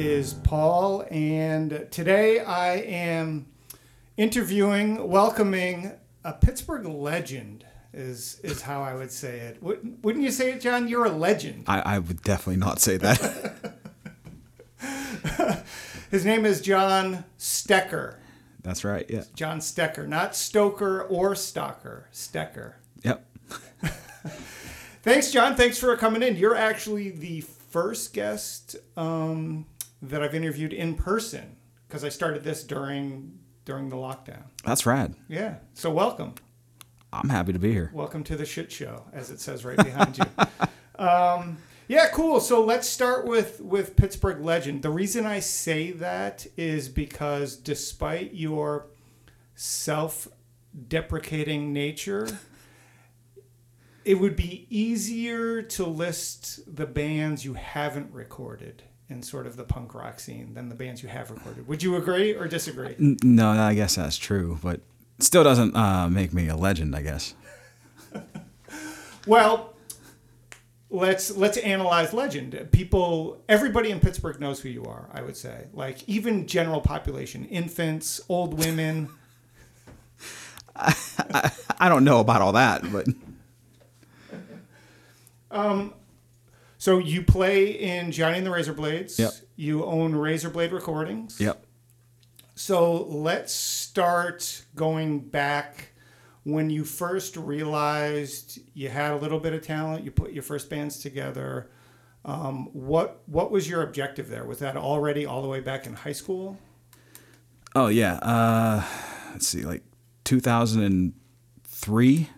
is 0.00 0.32
Paul, 0.32 1.04
and 1.10 1.86
today 1.90 2.40
I 2.40 2.76
am 2.76 3.44
interviewing, 4.16 5.06
welcoming 5.08 5.92
a 6.24 6.32
Pittsburgh 6.32 6.86
legend. 6.86 7.66
Is 7.92 8.40
is 8.42 8.62
how 8.62 8.82
I 8.82 8.94
would 8.94 9.12
say 9.12 9.40
it. 9.40 9.62
Wouldn't, 9.62 10.02
wouldn't 10.02 10.24
you 10.24 10.30
say 10.30 10.52
it, 10.52 10.62
John? 10.62 10.88
You're 10.88 11.04
a 11.04 11.10
legend. 11.10 11.64
I, 11.66 11.80
I 11.80 11.98
would 11.98 12.22
definitely 12.22 12.56
not 12.56 12.80
say 12.80 12.96
that. 12.96 13.82
His 16.10 16.24
name 16.24 16.46
is 16.46 16.62
John 16.62 17.24
Stecker. 17.38 18.16
That's 18.62 18.84
right. 18.84 19.04
Yeah. 19.06 19.24
John 19.34 19.58
Stecker, 19.58 20.08
not 20.08 20.34
Stoker 20.34 21.02
or 21.02 21.34
Stalker. 21.34 22.06
Stecker. 22.10 22.74
Yep. 23.02 23.26
Thanks, 25.02 25.30
John. 25.30 25.56
Thanks 25.56 25.78
for 25.78 25.94
coming 25.96 26.22
in. 26.22 26.36
You're 26.36 26.56
actually 26.56 27.10
the 27.10 27.42
first 27.42 28.12
guest 28.14 28.76
um, 28.96 29.66
that 30.02 30.22
I've 30.22 30.34
interviewed 30.34 30.72
in 30.72 30.94
person 30.94 31.56
because 31.86 32.04
I 32.04 32.08
started 32.08 32.42
this 32.44 32.64
during 32.64 33.38
during 33.64 33.88
the 33.88 33.96
lockdown. 33.96 34.44
That's 34.64 34.86
rad. 34.86 35.14
Yeah. 35.28 35.56
So 35.74 35.90
welcome. 35.90 36.34
I'm 37.12 37.28
happy 37.28 37.52
to 37.52 37.58
be 37.58 37.72
here. 37.72 37.90
Welcome 37.92 38.22
to 38.24 38.36
the 38.36 38.46
shit 38.46 38.70
show, 38.70 39.04
as 39.12 39.30
it 39.30 39.40
says 39.40 39.64
right 39.64 39.76
behind 39.76 40.18
you. 40.18 40.24
Um, 40.98 41.58
yeah, 41.88 42.08
cool. 42.12 42.40
So 42.40 42.62
let's 42.62 42.86
start 42.86 43.26
with 43.26 43.58
with 43.62 43.96
Pittsburgh 43.96 44.44
legend. 44.44 44.82
The 44.82 44.90
reason 44.90 45.24
I 45.24 45.40
say 45.40 45.92
that 45.92 46.46
is 46.58 46.90
because 46.90 47.56
despite 47.56 48.34
your 48.34 48.88
self-deprecating 49.54 51.72
nature, 51.72 52.28
it 54.04 54.16
would 54.16 54.36
be 54.36 54.66
easier 54.68 55.62
to 55.62 55.86
list 55.86 56.76
the 56.76 56.84
bands 56.84 57.46
you 57.46 57.54
haven't 57.54 58.12
recorded 58.12 58.82
in 59.10 59.22
sort 59.22 59.46
of 59.46 59.56
the 59.56 59.64
punk 59.64 59.94
rock 59.94 60.20
scene 60.20 60.54
than 60.54 60.68
the 60.68 60.74
bands 60.74 61.02
you 61.02 61.08
have 61.08 61.30
recorded. 61.30 61.66
Would 61.68 61.82
you 61.82 61.96
agree 61.96 62.34
or 62.34 62.46
disagree? 62.48 62.94
No, 62.98 63.50
I 63.50 63.74
guess 63.74 63.96
that's 63.96 64.16
true, 64.16 64.58
but 64.62 64.80
still 65.18 65.44
doesn't 65.44 65.76
uh, 65.76 66.08
make 66.08 66.32
me 66.32 66.48
a 66.48 66.56
legend. 66.56 66.96
I 66.96 67.02
guess. 67.02 67.34
Well, 69.26 69.74
let's 70.88 71.30
let's 71.36 71.58
analyze 71.58 72.12
legend. 72.12 72.68
People, 72.72 73.42
everybody 73.48 73.90
in 73.90 74.00
Pittsburgh 74.00 74.40
knows 74.40 74.60
who 74.60 74.68
you 74.68 74.84
are. 74.84 75.08
I 75.12 75.22
would 75.22 75.36
say, 75.36 75.66
like 75.72 76.08
even 76.08 76.46
general 76.46 76.80
population, 76.80 77.44
infants, 77.44 78.20
old 78.28 78.58
women. 78.58 79.10
I 80.76 81.88
don't 81.88 82.04
know 82.04 82.20
about 82.20 82.40
all 82.40 82.52
that, 82.52 82.90
but 82.90 83.06
So 86.80 86.98
you 86.98 87.22
play 87.22 87.70
in 87.72 88.10
Johnny 88.10 88.38
and 88.38 88.46
the 88.46 88.50
Razor 88.50 88.72
Blades. 88.72 89.18
Yep. 89.18 89.32
You 89.54 89.84
own 89.84 90.14
Razor 90.14 90.48
Blade 90.48 90.72
Recordings. 90.72 91.38
yep. 91.38 91.66
So 92.54 93.04
let's 93.04 93.52
start 93.54 94.64
going 94.74 95.20
back 95.20 95.92
when 96.44 96.70
you 96.70 96.84
first 96.84 97.36
realized 97.36 98.60
you 98.72 98.88
had 98.88 99.12
a 99.12 99.16
little 99.16 99.38
bit 99.38 99.52
of 99.52 99.60
talent. 99.60 100.06
You 100.06 100.10
put 100.10 100.32
your 100.32 100.42
first 100.42 100.70
bands 100.70 100.98
together. 100.98 101.70
Um, 102.24 102.70
what 102.72 103.20
what 103.26 103.50
was 103.50 103.68
your 103.68 103.82
objective 103.82 104.30
there? 104.30 104.46
Was 104.46 104.60
that 104.60 104.78
already 104.78 105.26
all 105.26 105.42
the 105.42 105.48
way 105.48 105.60
back 105.60 105.86
in 105.86 105.92
high 105.92 106.12
school? 106.12 106.56
Oh 107.74 107.88
yeah. 107.88 108.14
Uh, 108.22 108.82
let's 109.32 109.46
see, 109.46 109.64
like 109.64 109.82
2003 110.24 112.30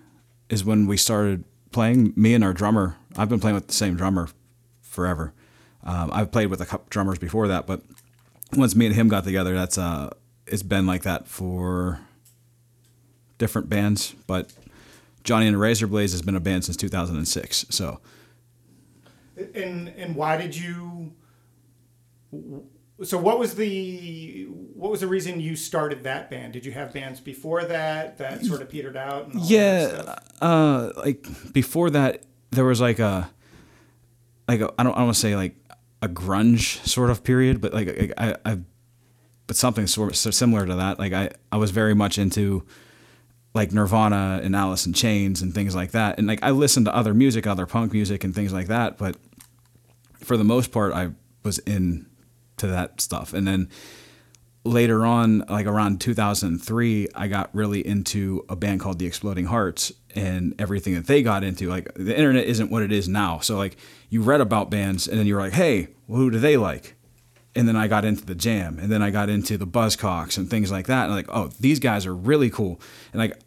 is 0.48 0.64
when 0.64 0.88
we 0.88 0.97
started 0.97 1.44
playing. 1.70 2.12
Me 2.16 2.34
and 2.34 2.42
our 2.42 2.52
drummer. 2.52 2.97
I've 3.17 3.28
been 3.28 3.41
playing 3.41 3.55
with 3.55 3.67
the 3.67 3.73
same 3.75 3.97
drummer 3.97 4.28
forever. 4.81 5.33
Um, 5.84 6.11
I've 6.12 6.31
played 6.31 6.47
with 6.47 6.61
a 6.61 6.67
couple 6.67 6.87
drummers 6.91 7.19
before 7.19 7.49
that, 7.49 7.67
but 7.67 7.83
once 8.56 8.75
me 8.75 8.87
and 8.87 8.95
him 8.95 9.09
got 9.09 9.25
together, 9.25 9.55
that's 9.55 9.78
uh, 9.78 10.11
it's 10.47 10.62
been 10.62 10.87
like 10.87 11.03
that 11.03 11.27
for 11.27 12.00
different 13.39 13.69
bands. 13.69 14.15
But 14.27 14.53
Johnny 15.25 15.47
and 15.47 15.55
the 15.55 15.59
Razor 15.59 15.87
Blades 15.87 16.12
has 16.12 16.23
been 16.23 16.37
a 16.37 16.41
band 16.41 16.65
since 16.65 16.77
2006. 16.77 17.67
So 17.71 18.00
And 19.55 19.89
and 19.89 20.15
why 20.15 20.37
did 20.37 20.56
you? 20.56 21.12
So 23.03 23.19
what 23.19 23.39
was 23.39 23.56
the 23.56 24.44
what 24.75 24.91
was 24.91 25.00
the 25.00 25.06
reason 25.09 25.41
you 25.41 25.56
started 25.56 26.05
that 26.05 26.31
band? 26.31 26.53
Did 26.53 26.65
you 26.65 26.73
have 26.73 26.93
bands 26.93 27.21
before 27.21 27.65
that 27.65 28.19
that 28.19 28.44
sort 28.44 28.62
of 28.62 28.69
petered 28.69 28.97
out? 28.97 29.27
And 29.27 29.37
all 29.37 29.41
that 29.43 29.50
Yeah, 29.50 30.47
uh, 30.47 30.93
like 30.97 31.27
before 31.53 31.91
that, 31.91 32.23
there 32.52 32.64
was 32.64 32.80
like 32.80 32.98
a, 32.98 33.30
like 34.46 34.60
I 34.60 34.64
don't, 34.64 34.74
I 34.78 34.82
don't 34.84 34.94
want 34.94 35.14
to 35.14 35.20
say 35.20 35.34
like 35.34 35.56
a 36.00 36.08
grunge 36.08 36.86
sort 36.86 37.10
of 37.10 37.24
period, 37.24 37.60
but 37.60 37.74
like 37.74 38.12
I, 38.16 38.36
I, 38.44 38.58
but 39.46 39.56
something 39.56 39.86
sort 39.86 40.10
of 40.10 40.34
similar 40.34 40.66
to 40.66 40.76
that. 40.76 40.98
Like 40.98 41.12
I, 41.12 41.30
I 41.50 41.56
was 41.56 41.70
very 41.70 41.94
much 41.94 42.18
into 42.18 42.64
like 43.54 43.72
Nirvana 43.72 44.40
and 44.42 44.54
Alice 44.54 44.86
in 44.86 44.92
Chains 44.92 45.42
and 45.42 45.54
things 45.54 45.74
like 45.74 45.90
that, 45.92 46.18
and 46.18 46.26
like 46.26 46.42
I 46.42 46.50
listened 46.50 46.86
to 46.86 46.94
other 46.94 47.14
music, 47.14 47.46
other 47.46 47.66
punk 47.66 47.92
music 47.92 48.24
and 48.24 48.34
things 48.34 48.52
like 48.52 48.69
that, 48.69 48.98
but 48.98 49.16
for 50.20 50.36
the 50.36 50.44
most 50.44 50.72
part, 50.72 50.92
I 50.92 51.10
was 51.42 51.58
in 51.60 52.06
to 52.58 52.66
that 52.69 53.00
stuff, 53.00 53.32
and 53.32 53.46
then 53.46 53.69
later 54.64 55.04
on, 55.04 55.40
like 55.48 55.66
around 55.66 56.00
2003, 56.00 57.08
I 57.14 57.28
got 57.28 57.54
really 57.54 57.86
into 57.86 58.44
a 58.48 58.56
band 58.56 58.80
called 58.80 58.98
The 58.98 59.06
Exploding 59.06 59.46
Hearts 59.46 59.92
and 60.15 60.55
everything 60.59 60.95
that 60.95 61.06
they 61.06 61.23
got 61.23 61.45
into. 61.45 61.69
Like 61.69 61.93
the 61.95 62.17
internet 62.17 62.47
isn't 62.47 62.71
what 62.71 62.83
it 62.83 62.93
is 62.93 63.09
now. 63.09 63.39
So 63.41 63.56
like 63.56 63.77
you 64.09 64.23
read 64.23 64.41
about 64.41 64.71
bands 64.71 65.09
and 65.09 65.19
then 65.19 65.27
you 65.27 65.34
were 65.34 65.41
like, 65.41 65.53
hey, 65.53 65.89
well, 66.06 66.19
who 66.19 66.31
do 66.31 66.39
they 66.39 66.56
like? 66.56 66.95
And 67.55 67.69
then 67.69 67.77
I 67.77 67.87
got 67.87 68.06
into 68.06 68.25
the 68.25 68.34
Jam, 68.34 68.78
and 68.78 68.91
then 68.91 69.03
I 69.03 69.11
got 69.11 69.28
into 69.28 69.59
the 69.59 69.67
Buzzcocks 69.67 70.39
and 70.39 70.49
things 70.49 70.73
like 70.73 70.87
that. 70.87 71.05
And 71.05 71.15
like, 71.15 71.28
oh, 71.28 71.50
these 71.61 71.81
guys 71.81 72.06
are 72.06 72.15
really 72.15 72.49
cool. 72.49 72.81
And 73.12 73.21
like, 73.21 73.39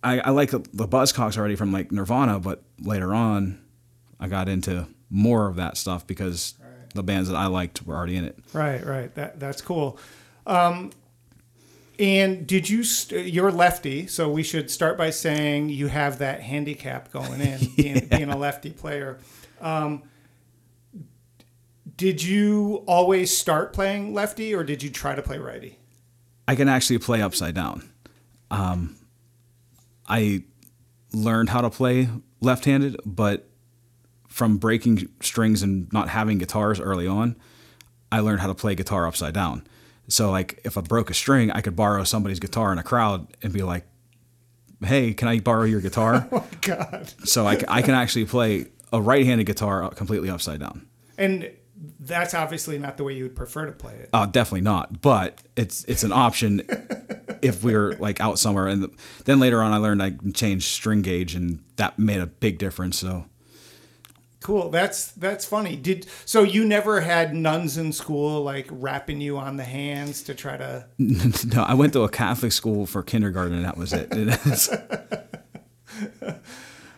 I, 0.00 0.20
I 0.20 0.30
like 0.30 0.50
the, 0.50 0.60
the 0.72 0.86
Buzzcocks 0.86 1.36
already 1.36 1.56
from 1.56 1.72
like 1.72 1.90
Nirvana, 1.90 2.38
but 2.38 2.62
later 2.80 3.12
on, 3.12 3.60
I 4.20 4.28
got 4.28 4.48
into 4.48 4.86
more 5.10 5.48
of 5.48 5.56
that 5.56 5.76
stuff 5.76 6.06
because 6.06 6.54
the 6.94 7.02
bands 7.02 7.28
that 7.30 7.36
I 7.36 7.46
liked 7.46 7.84
were 7.84 7.96
already 7.96 8.16
in 8.16 8.24
it. 8.24 8.38
Right, 8.52 8.84
right. 8.84 9.12
That 9.16 9.40
that's 9.40 9.60
cool. 9.60 9.98
Um, 10.46 10.92
and 11.98 12.46
did 12.46 12.68
you? 12.68 12.84
St- 12.84 13.32
you're 13.32 13.50
lefty, 13.50 14.06
so 14.06 14.30
we 14.30 14.42
should 14.42 14.70
start 14.70 14.96
by 14.96 15.10
saying 15.10 15.70
you 15.70 15.88
have 15.88 16.18
that 16.18 16.40
handicap 16.40 17.12
going 17.12 17.40
in, 17.40 17.60
being, 17.76 18.06
being 18.06 18.30
a 18.30 18.36
lefty 18.36 18.70
player. 18.70 19.18
Um, 19.60 20.02
did 21.96 22.22
you 22.22 22.84
always 22.86 23.36
start 23.36 23.72
playing 23.72 24.14
lefty, 24.14 24.54
or 24.54 24.62
did 24.62 24.82
you 24.82 24.90
try 24.90 25.14
to 25.14 25.22
play 25.22 25.38
righty? 25.38 25.78
I 26.46 26.54
can 26.54 26.68
actually 26.68 26.98
play 26.98 27.20
upside 27.20 27.54
down. 27.54 27.90
Um, 28.50 28.96
I 30.08 30.44
learned 31.12 31.50
how 31.50 31.60
to 31.60 31.70
play 31.70 32.08
left-handed, 32.40 32.96
but 33.04 33.50
from 34.28 34.58
breaking 34.58 35.08
strings 35.20 35.62
and 35.62 35.92
not 35.92 36.08
having 36.08 36.38
guitars 36.38 36.78
early 36.78 37.08
on, 37.08 37.36
I 38.12 38.20
learned 38.20 38.40
how 38.40 38.46
to 38.46 38.54
play 38.54 38.76
guitar 38.76 39.06
upside 39.06 39.34
down. 39.34 39.66
So 40.08 40.30
like 40.30 40.60
if 40.64 40.76
I 40.76 40.80
broke 40.80 41.10
a 41.10 41.14
string, 41.14 41.50
I 41.50 41.60
could 41.60 41.76
borrow 41.76 42.04
somebody's 42.04 42.40
guitar 42.40 42.72
in 42.72 42.78
a 42.78 42.82
crowd 42.82 43.26
and 43.42 43.52
be 43.52 43.62
like, 43.62 43.86
"Hey, 44.82 45.12
can 45.14 45.28
I 45.28 45.38
borrow 45.40 45.64
your 45.64 45.80
guitar?" 45.80 46.26
Oh 46.32 46.46
God! 46.62 47.12
so 47.24 47.46
I, 47.46 47.62
I 47.68 47.82
can 47.82 47.94
actually 47.94 48.24
play 48.24 48.66
a 48.92 49.00
right-handed 49.00 49.44
guitar 49.44 49.90
completely 49.90 50.30
upside 50.30 50.60
down. 50.60 50.86
And 51.18 51.50
that's 52.00 52.34
obviously 52.34 52.78
not 52.78 52.96
the 52.96 53.04
way 53.04 53.12
you 53.12 53.24
would 53.24 53.36
prefer 53.36 53.66
to 53.66 53.72
play 53.72 53.94
it. 53.94 54.08
Oh, 54.12 54.26
definitely 54.26 54.62
not. 54.62 55.00
But 55.00 55.40
it's 55.56 55.84
it's 55.84 56.04
an 56.04 56.12
option 56.12 56.62
if 57.42 57.62
we're 57.62 57.92
like 57.92 58.20
out 58.20 58.38
somewhere. 58.38 58.66
And 58.66 58.90
then 59.24 59.38
later 59.38 59.62
on, 59.62 59.72
I 59.72 59.76
learned 59.76 60.02
I 60.02 60.10
can 60.10 60.32
change 60.32 60.66
string 60.66 61.02
gauge, 61.02 61.34
and 61.34 61.62
that 61.76 61.98
made 61.98 62.20
a 62.20 62.26
big 62.26 62.58
difference. 62.58 62.98
So 62.98 63.26
Cool. 64.40 64.70
That's 64.70 65.10
that's 65.12 65.44
funny. 65.44 65.74
Did 65.76 66.06
so 66.24 66.42
you 66.42 66.64
never 66.64 67.00
had 67.00 67.34
nuns 67.34 67.76
in 67.76 67.92
school 67.92 68.42
like 68.42 68.66
rapping 68.70 69.20
you 69.20 69.36
on 69.36 69.56
the 69.56 69.64
hands 69.64 70.22
to 70.22 70.34
try 70.34 70.56
to 70.56 70.86
no, 70.98 71.62
I 71.64 71.74
went 71.74 71.92
to 71.94 72.02
a 72.02 72.08
Catholic 72.08 72.52
school 72.52 72.86
for 72.86 73.02
kindergarten, 73.02 73.54
and 73.56 73.64
that 73.64 73.76
was 73.76 73.92
it. 73.92 74.08
It's- 74.12 74.68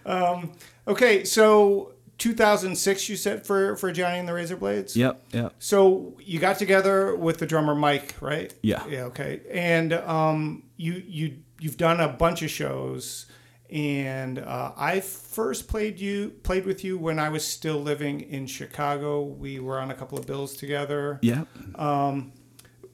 Okay, 0.89 1.25
so 1.25 1.93
2006 2.19 3.09
you 3.09 3.17
said 3.17 3.47
for 3.47 3.77
for 3.77 3.93
Johnny 3.93 4.19
and 4.19 4.29
the 4.29 4.33
Razor 4.35 4.57
Blades? 4.57 4.97
yep, 4.97 5.23
yep. 5.33 5.55
So 5.59 6.17
you 6.21 6.39
got 6.41 6.59
together 6.59 7.15
with 7.17 7.39
the 7.39 7.47
drummer 7.47 7.75
Mike, 7.75 8.15
right? 8.21 8.53
Yeah. 8.63 8.85
Yeah, 8.89 9.05
okay. 9.05 9.41
And 9.51 9.93
um 9.93 10.65
you 10.77 11.03
you 11.07 11.37
you've 11.61 11.77
done 11.77 12.01
a 12.01 12.09
bunch 12.09 12.43
of 12.43 12.51
shows 12.51 13.27
and 13.73 14.39
uh, 14.39 14.73
I 14.77 15.01
first 15.01 15.69
played 15.69 16.01
you 16.01 16.31
played 16.43 16.67
with 16.67 16.83
you 16.85 16.99
when 16.99 17.19
I 17.19 17.29
was 17.29 17.47
still 17.47 17.79
living 17.81 18.21
in 18.21 18.47
Chicago. 18.47 19.23
We 19.23 19.61
were 19.61 19.79
on 19.79 19.91
a 19.91 19.95
couple 19.95 20.19
of 20.19 20.27
bills 20.27 20.57
together. 20.57 21.19
Yep. 21.23 21.47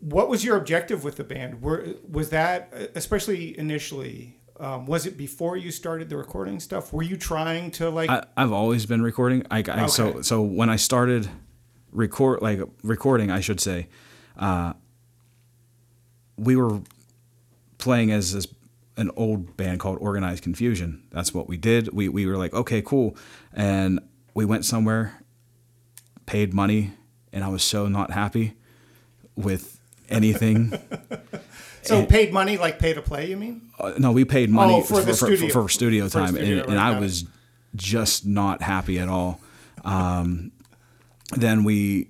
What 0.00 0.28
was 0.28 0.44
your 0.44 0.56
objective 0.56 1.02
with 1.04 1.16
the 1.16 1.24
band? 1.24 1.62
Were 1.62 1.94
was 2.08 2.30
that 2.30 2.72
especially 2.94 3.58
initially 3.58 4.38
Um, 4.58 4.86
was 4.86 5.04
it 5.04 5.16
before 5.18 5.56
you 5.58 5.70
started 5.70 6.08
the 6.08 6.16
recording 6.16 6.60
stuff? 6.60 6.92
Were 6.92 7.02
you 7.02 7.16
trying 7.16 7.70
to 7.72 7.90
like? 7.90 8.08
I, 8.08 8.24
I've 8.36 8.52
always 8.52 8.86
been 8.86 9.02
recording. 9.02 9.44
I, 9.50 9.62
I 9.68 9.86
so 9.86 10.06
Okay. 10.08 10.22
so 10.22 10.40
when 10.42 10.70
I 10.70 10.76
started 10.76 11.28
record 11.92 12.40
like 12.42 12.60
recording, 12.82 13.30
I 13.30 13.40
should 13.40 13.60
say, 13.60 13.88
uh, 14.38 14.72
we 16.36 16.56
were 16.56 16.80
playing 17.78 18.12
as 18.12 18.32
this 18.32 18.46
an 18.96 19.10
old 19.16 19.56
band 19.56 19.80
called 19.80 19.98
Organized 20.00 20.42
Confusion. 20.42 21.02
That's 21.10 21.34
what 21.34 21.48
we 21.48 21.56
did. 21.56 21.92
We 21.92 22.08
we 22.08 22.26
were 22.26 22.36
like, 22.36 22.54
okay, 22.54 22.82
cool, 22.82 23.16
and 23.52 24.00
we 24.34 24.44
went 24.44 24.64
somewhere, 24.64 25.22
paid 26.26 26.54
money, 26.54 26.92
and 27.32 27.44
I 27.44 27.48
was 27.48 27.62
so 27.62 27.88
not 27.88 28.10
happy 28.12 28.54
with 29.36 29.80
anything. 30.08 30.78
so 31.82 32.06
paid 32.06 32.32
money, 32.32 32.56
like 32.56 32.78
pay 32.78 32.94
to 32.94 33.02
play? 33.02 33.28
You 33.28 33.36
mean? 33.36 33.62
Uh, 33.78 33.92
no, 33.98 34.12
we 34.12 34.24
paid 34.24 34.50
money 34.50 34.76
Oh, 34.76 34.82
for 34.82 35.02
the 35.02 35.14
studio. 35.14 35.48
for, 35.50 35.68
studio 35.68 36.08
For 36.08 36.20
time, 36.20 36.34
studio, 36.34 36.62
and, 36.62 36.72
and 36.72 36.80
I 36.80 36.96
it. 36.96 37.00
was 37.00 37.24
just 37.74 38.26
not 38.26 38.62
happy 38.62 38.98
at 38.98 39.08
all. 39.08 39.40
Um, 39.84 40.52
then 41.34 41.64
we 41.64 42.08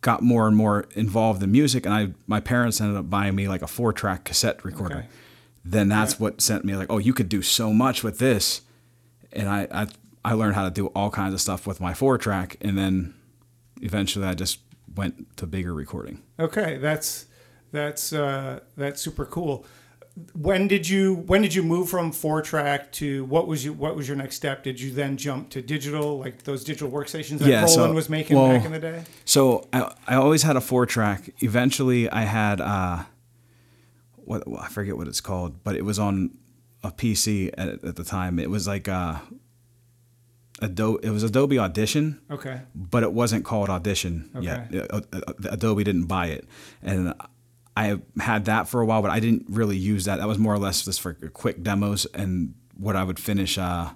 got 0.00 0.22
more 0.22 0.46
and 0.46 0.56
more 0.56 0.86
involved 0.94 1.42
in 1.42 1.50
music, 1.50 1.86
and 1.86 1.94
I 1.94 2.12
my 2.26 2.40
parents 2.40 2.80
ended 2.80 2.96
up 2.96 3.08
buying 3.08 3.34
me 3.34 3.48
like 3.48 3.62
a 3.62 3.66
four 3.66 3.92
track 3.92 4.24
cassette 4.24 4.64
recorder. 4.64 4.96
Okay. 4.98 5.06
Then 5.70 5.88
that's 5.88 6.18
what 6.18 6.40
sent 6.40 6.64
me 6.64 6.76
like, 6.76 6.86
oh, 6.90 6.96
you 6.98 7.12
could 7.12 7.28
do 7.28 7.42
so 7.42 7.72
much 7.74 8.02
with 8.02 8.18
this, 8.18 8.62
and 9.32 9.48
I 9.48 9.68
I, 9.70 9.86
I 10.24 10.32
learned 10.32 10.54
how 10.54 10.64
to 10.64 10.70
do 10.70 10.86
all 10.88 11.10
kinds 11.10 11.34
of 11.34 11.40
stuff 11.40 11.66
with 11.66 11.78
my 11.80 11.92
four 11.92 12.16
track, 12.16 12.56
and 12.62 12.78
then 12.78 13.14
eventually 13.82 14.24
I 14.24 14.32
just 14.34 14.60
went 14.94 15.36
to 15.36 15.46
bigger 15.46 15.74
recording. 15.74 16.22
Okay, 16.40 16.78
that's 16.78 17.26
that's 17.70 18.12
uh, 18.14 18.60
that's 18.78 19.02
super 19.02 19.26
cool. 19.26 19.66
When 20.32 20.66
did 20.68 20.88
you 20.88 21.14
when 21.14 21.42
did 21.42 21.54
you 21.54 21.62
move 21.62 21.90
from 21.90 22.12
four 22.12 22.40
track 22.42 22.90
to 22.92 23.24
what 23.26 23.46
was 23.46 23.64
you 23.64 23.74
what 23.74 23.94
was 23.94 24.08
your 24.08 24.16
next 24.16 24.36
step? 24.36 24.64
Did 24.64 24.80
you 24.80 24.90
then 24.90 25.16
jump 25.18 25.50
to 25.50 25.60
digital, 25.60 26.18
like 26.18 26.44
those 26.44 26.64
digital 26.64 26.90
workstations 26.90 27.38
that 27.40 27.48
Yeah, 27.48 27.66
so- 27.66 27.80
Roland 27.80 27.94
was 27.94 28.08
making 28.08 28.36
well, 28.38 28.48
back 28.48 28.64
in 28.64 28.72
the 28.72 28.80
day? 28.80 29.04
So 29.26 29.68
I, 29.72 29.92
I 30.06 30.14
always 30.14 30.42
had 30.42 30.56
a 30.56 30.60
four 30.62 30.86
track. 30.86 31.30
Eventually, 31.40 32.08
I 32.10 32.22
had 32.22 32.60
uh, 32.60 33.04
what 34.28 34.42
I 34.60 34.68
forget 34.68 34.96
what 34.96 35.08
it's 35.08 35.20
called, 35.20 35.64
but 35.64 35.74
it 35.74 35.84
was 35.84 35.98
on 35.98 36.36
a 36.84 36.90
PC 36.90 37.50
at, 37.56 37.82
at 37.84 37.96
the 37.96 38.04
time. 38.04 38.38
It 38.38 38.50
was 38.50 38.66
like 38.68 38.88
uh, 38.88 39.18
Adobe. 40.60 41.06
It 41.06 41.10
was 41.10 41.22
Adobe 41.22 41.58
Audition, 41.58 42.20
Okay, 42.30 42.60
but 42.74 43.02
it 43.02 43.12
wasn't 43.12 43.44
called 43.44 43.70
Audition 43.70 44.30
yet. 44.40 44.68
Okay. 44.74 44.86
Uh, 44.90 45.00
uh, 45.12 45.32
Adobe 45.50 45.84
didn't 45.84 46.06
buy 46.06 46.26
it, 46.26 46.46
and 46.82 47.14
I 47.76 47.98
had 48.20 48.46
that 48.46 48.68
for 48.68 48.80
a 48.80 48.86
while, 48.86 49.02
but 49.02 49.10
I 49.10 49.20
didn't 49.20 49.46
really 49.48 49.76
use 49.76 50.04
that. 50.06 50.18
That 50.18 50.26
was 50.28 50.38
more 50.38 50.52
or 50.54 50.58
less 50.58 50.84
just 50.84 51.00
for 51.00 51.14
quick 51.14 51.62
demos 51.62 52.06
and 52.06 52.54
what 52.76 52.96
I 52.96 53.04
would 53.04 53.18
finish 53.20 53.56
uh, 53.56 53.90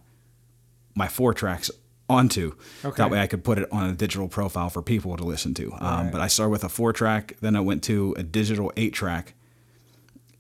my 0.95 1.09
four 1.09 1.35
tracks 1.35 1.71
onto. 2.09 2.55
Okay. 2.85 2.97
That 2.97 3.11
way 3.11 3.21
I 3.21 3.27
could 3.27 3.43
put 3.43 3.59
it 3.59 3.69
on 3.73 3.91
a 3.91 3.93
digital 3.93 4.29
profile 4.29 4.71
for 4.71 4.83
people 4.83 5.17
to 5.17 5.25
listen 5.25 5.55
to. 5.55 5.73
Um, 5.73 5.79
Right. 5.81 6.13
But 6.13 6.21
I 6.21 6.27
started 6.29 6.51
with 6.51 6.63
a 6.65 6.69
four 6.69 6.93
track, 6.93 7.37
then 7.41 7.57
I 7.57 7.61
went 7.61 7.83
to 7.85 8.15
a 8.19 8.23
digital 8.23 8.73
eight 8.77 8.93
track, 8.93 9.35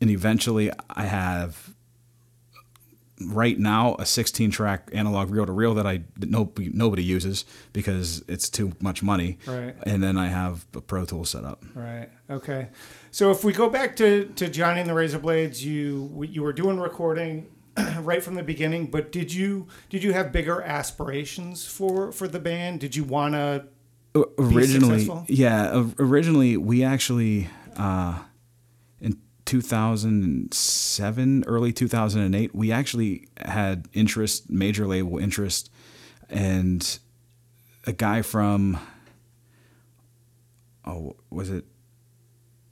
and 0.02 0.10
eventually 0.10 0.70
I 0.90 1.04
have 1.04 1.74
right 3.24 3.56
now 3.56 3.94
a 4.00 4.04
16 4.04 4.50
track 4.50 4.90
analog 4.92 5.30
reel 5.30 5.46
to 5.46 5.52
reel 5.52 5.74
that 5.74 5.86
I 5.86 6.02
that 6.18 6.28
nobody, 6.28 6.70
nobody 6.74 7.04
uses 7.04 7.44
because 7.72 8.24
it's 8.26 8.50
too 8.50 8.72
much 8.80 9.00
money. 9.04 9.38
Right. 9.46 9.76
And 9.84 10.02
then 10.02 10.18
I 10.18 10.26
have 10.26 10.66
a 10.74 10.80
Pro 10.80 11.04
Tool 11.04 11.24
set 11.24 11.44
up. 11.44 11.64
right, 11.76 12.08
okay. 12.28 12.70
So 13.12 13.30
if 13.30 13.44
we 13.44 13.52
go 13.52 13.70
back 13.70 13.94
to, 13.96 14.24
to 14.34 14.48
Johnny 14.48 14.80
and 14.80 14.90
the 14.90 14.94
Razor 14.94 15.20
Blades, 15.20 15.64
you 15.64 16.26
you 16.28 16.42
were 16.42 16.52
doing 16.52 16.80
recording 16.80 17.46
right 18.00 18.24
from 18.24 18.34
the 18.34 18.42
beginning, 18.42 18.88
but 18.88 19.12
did 19.12 19.32
you 19.32 19.68
did 19.88 20.02
you 20.02 20.12
have 20.12 20.32
bigger 20.32 20.62
aspirations 20.62 21.64
for 21.64 22.10
for 22.10 22.26
the 22.26 22.40
band? 22.40 22.80
Did 22.80 22.96
you 22.96 23.04
want 23.04 23.34
to? 23.34 23.66
Originally 24.38 24.98
successful? 24.98 25.24
yeah 25.26 25.88
originally 25.98 26.58
we 26.58 26.84
actually 26.84 27.48
uh 27.78 28.18
2007 29.52 31.44
early 31.46 31.72
2008 31.74 32.54
we 32.54 32.72
actually 32.72 33.28
had 33.36 33.86
interest 33.92 34.48
major 34.48 34.86
label 34.86 35.18
interest 35.18 35.70
and 36.30 36.98
a 37.86 37.92
guy 37.92 38.22
from 38.22 38.78
oh 40.86 41.14
was 41.30 41.50
it 41.50 41.66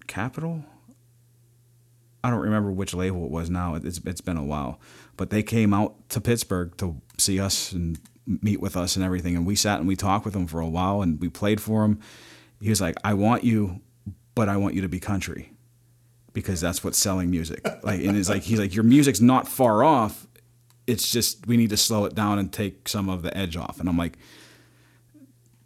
Capitol 0.07 0.65
I 2.25 2.31
don't 2.31 2.41
remember 2.41 2.71
which 2.71 2.95
label 2.95 3.25
it 3.25 3.31
was 3.31 3.49
now. 3.49 3.75
It's 3.75 3.99
it's 4.05 4.21
been 4.21 4.37
a 4.37 4.45
while, 4.45 4.79
but 5.17 5.31
they 5.31 5.43
came 5.43 5.73
out 5.73 6.09
to 6.11 6.21
Pittsburgh 6.21 6.77
to 6.77 7.01
see 7.17 7.41
us 7.41 7.73
and 7.73 7.99
meet 8.27 8.61
with 8.61 8.77
us 8.77 8.95
and 8.97 9.03
everything. 9.05 9.37
And 9.37 9.47
we 9.47 9.57
sat 9.57 9.79
and 9.79 9.89
we 9.89 9.97
talked 9.97 10.27
with 10.27 10.37
him 10.37 10.47
for 10.47 10.61
a 10.61 10.69
while, 10.69 11.01
and 11.01 11.19
we 11.19 11.31
played 11.31 11.63
for 11.63 11.83
him. 11.83 11.99
He 12.61 12.69
was 12.69 12.79
like, 12.79 12.97
"I 13.03 13.15
want 13.15 13.43
you, 13.43 13.81
but 14.35 14.51
I 14.51 14.59
want 14.59 14.75
you 14.75 14.83
to 14.83 14.89
be 14.89 15.01
country, 15.01 15.50
because 16.33 16.61
that's 16.61 16.83
what's 16.85 16.99
selling 16.99 17.31
music." 17.31 17.67
Like, 17.83 18.01
and 18.05 18.17
it's 18.17 18.29
like 18.29 18.43
he's 18.43 18.59
like, 18.59 18.75
"Your 18.75 18.85
music's 18.85 19.21
not 19.21 19.49
far 19.49 19.83
off. 19.85 20.27
It's 20.87 21.11
just 21.11 21.47
we 21.47 21.57
need 21.57 21.71
to 21.71 21.77
slow 21.77 22.05
it 22.05 22.15
down 22.15 22.39
and 22.39 22.53
take 22.53 22.89
some 22.89 23.09
of 23.09 23.23
the 23.23 23.37
edge 23.37 23.57
off." 23.57 23.81
And 23.81 23.89
I'm 23.89 23.97
like, 23.99 24.19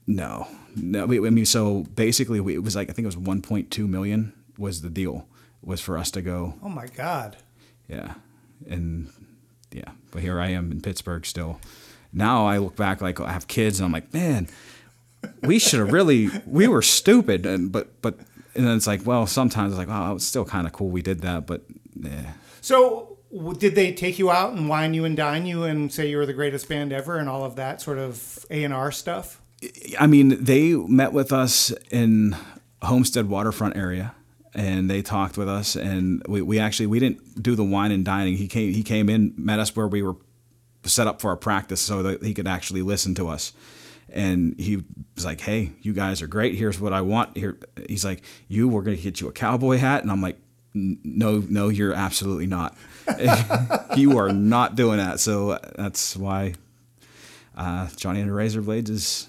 "No, 0.07 0.47
no." 0.77 1.05
I 1.05 1.07
mean, 1.31 1.47
so 1.47 1.85
basically, 1.95 2.41
we, 2.41 2.55
it 2.55 2.63
was 2.63 2.77
like 2.77 2.91
I 2.91 2.93
think 2.93 3.05
it 3.05 3.15
was 3.15 3.17
1.2 3.17 3.89
million 3.89 4.33
was 4.59 4.83
the 4.83 4.91
deal 4.91 5.27
was 5.63 5.81
for 5.81 5.97
us 5.99 6.11
to 6.13 6.23
go 6.23 6.55
Oh 6.63 6.69
my 6.69 6.87
God! 6.87 7.37
yeah. 7.89 8.15
And 8.69 9.11
yeah, 9.73 9.91
but 10.11 10.23
here 10.23 10.39
I 10.39 10.49
am 10.49 10.71
in 10.71 10.81
Pittsburgh 10.81 11.27
still. 11.27 11.61
Now 12.13 12.47
I 12.47 12.59
look 12.59 12.77
back 12.77 13.01
like 13.03 13.21
I 13.21 13.33
have 13.33 13.49
kids 13.49 13.81
and 13.81 13.87
I'm 13.87 13.93
like, 13.93 14.15
man, 14.15 14.47
we 15.43 15.59
should 15.59 15.81
have 15.81 15.93
really 15.93 16.31
we 16.47 16.69
were 16.69 16.83
stupid 16.83 17.45
and 17.45 17.73
but 17.73 18.01
but 18.01 18.19
and 18.55 18.67
then 18.67 18.77
it's 18.77 18.87
like, 18.87 19.05
well, 19.05 19.27
sometimes 19.27 19.73
it's 19.73 19.79
like, 19.79 19.89
oh, 19.89 20.17
it's 20.17 20.25
still 20.25 20.45
kind 20.45 20.67
of 20.67 20.73
cool 20.73 20.89
we 20.89 21.03
did 21.03 21.21
that, 21.21 21.47
but 21.47 21.63
yeah. 21.97 22.33
So, 22.61 23.19
did 23.59 23.75
they 23.75 23.93
take 23.93 24.19
you 24.19 24.31
out 24.31 24.53
and 24.53 24.69
wine 24.69 24.95
you 24.95 25.05
and 25.05 25.17
dine 25.17 25.45
you 25.45 25.65
and 25.65 25.93
say 25.93 26.09
you 26.09 26.17
were 26.17 26.27
the 26.27 26.33
greatest 26.33 26.69
band 26.69 26.93
ever 26.93 27.19
and 27.19 27.29
all 27.29 27.45
of 27.45 27.57
that 27.57 27.81
sort 27.81 27.99
of 27.99 28.47
A 28.51 28.65
and 28.65 28.73
R 28.73 28.93
stuff? 28.93 29.41
I 29.99 30.07
mean, 30.07 30.43
they 30.43 30.75
met 30.75 31.13
with 31.13 31.33
us 31.33 31.73
in 31.91 32.37
Homestead 32.83 33.29
waterfront 33.29 33.77
area 33.77 34.15
and 34.55 34.89
they 34.89 35.03
talked 35.03 35.37
with 35.37 35.49
us 35.49 35.75
and 35.75 36.23
we, 36.29 36.43
we 36.43 36.59
actually 36.59 36.87
we 36.87 37.01
didn't 37.01 37.43
do 37.43 37.55
the 37.55 37.65
wine 37.65 37.91
and 37.91 38.05
dining. 38.05 38.37
He 38.37 38.47
came 38.47 38.73
he 38.73 38.83
came 38.83 39.09
in, 39.09 39.35
met 39.37 39.59
us 39.59 39.75
where 39.75 39.89
we 39.89 40.03
were 40.03 40.17
set 40.85 41.07
up 41.07 41.21
for 41.21 41.33
a 41.33 41.37
practice 41.37 41.81
so 41.81 42.03
that 42.03 42.23
he 42.23 42.35
could 42.35 42.47
actually 42.47 42.83
listen 42.83 43.15
to 43.17 43.29
us. 43.29 43.53
And 44.11 44.59
he 44.59 44.83
was 45.15 45.25
like, 45.25 45.41
"Hey, 45.41 45.73
you 45.83 45.93
guys 45.93 46.23
are 46.23 46.27
great. 46.27 46.55
Here's 46.55 46.81
what 46.81 46.93
I 46.93 47.01
want." 47.01 47.37
Here, 47.37 47.59
he's 47.89 48.05
like, 48.05 48.23
"You, 48.49 48.69
we're 48.69 48.83
gonna 48.83 48.97
get 48.97 49.21
you 49.21 49.29
a 49.29 49.33
cowboy 49.33 49.79
hat," 49.79 50.03
and 50.03 50.11
I'm 50.11 50.21
like, 50.23 50.39
"No, 50.73 51.43
no, 51.49 51.69
you're 51.69 51.95
absolutely 51.95 52.47
not. 52.47 52.77
you 53.97 54.19
are 54.19 54.33
not 54.33 54.77
doing 54.77 54.99
that." 54.99 55.21
So 55.21 55.59
that's 55.77 56.17
why 56.17 56.55
uh, 57.57 57.89
Johnny 57.97 58.21
and 58.21 58.29
the 58.29 58.35
Razor 58.35 58.63
Blades 58.63 58.91
is 58.91 59.29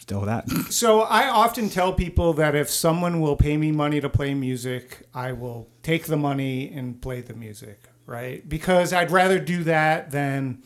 still 0.00 0.22
that. 0.22 0.48
So, 0.70 1.02
I 1.02 1.28
often 1.28 1.68
tell 1.68 1.92
people 1.92 2.32
that 2.34 2.54
if 2.54 2.68
someone 2.70 3.20
will 3.20 3.36
pay 3.36 3.56
me 3.56 3.72
money 3.72 4.00
to 4.00 4.08
play 4.08 4.34
music, 4.34 5.06
I 5.14 5.32
will 5.32 5.68
take 5.82 6.06
the 6.06 6.16
money 6.16 6.72
and 6.74 7.00
play 7.00 7.20
the 7.20 7.34
music, 7.34 7.82
right? 8.06 8.46
Because 8.48 8.92
I'd 8.92 9.10
rather 9.10 9.38
do 9.38 9.64
that 9.64 10.10
than 10.10 10.62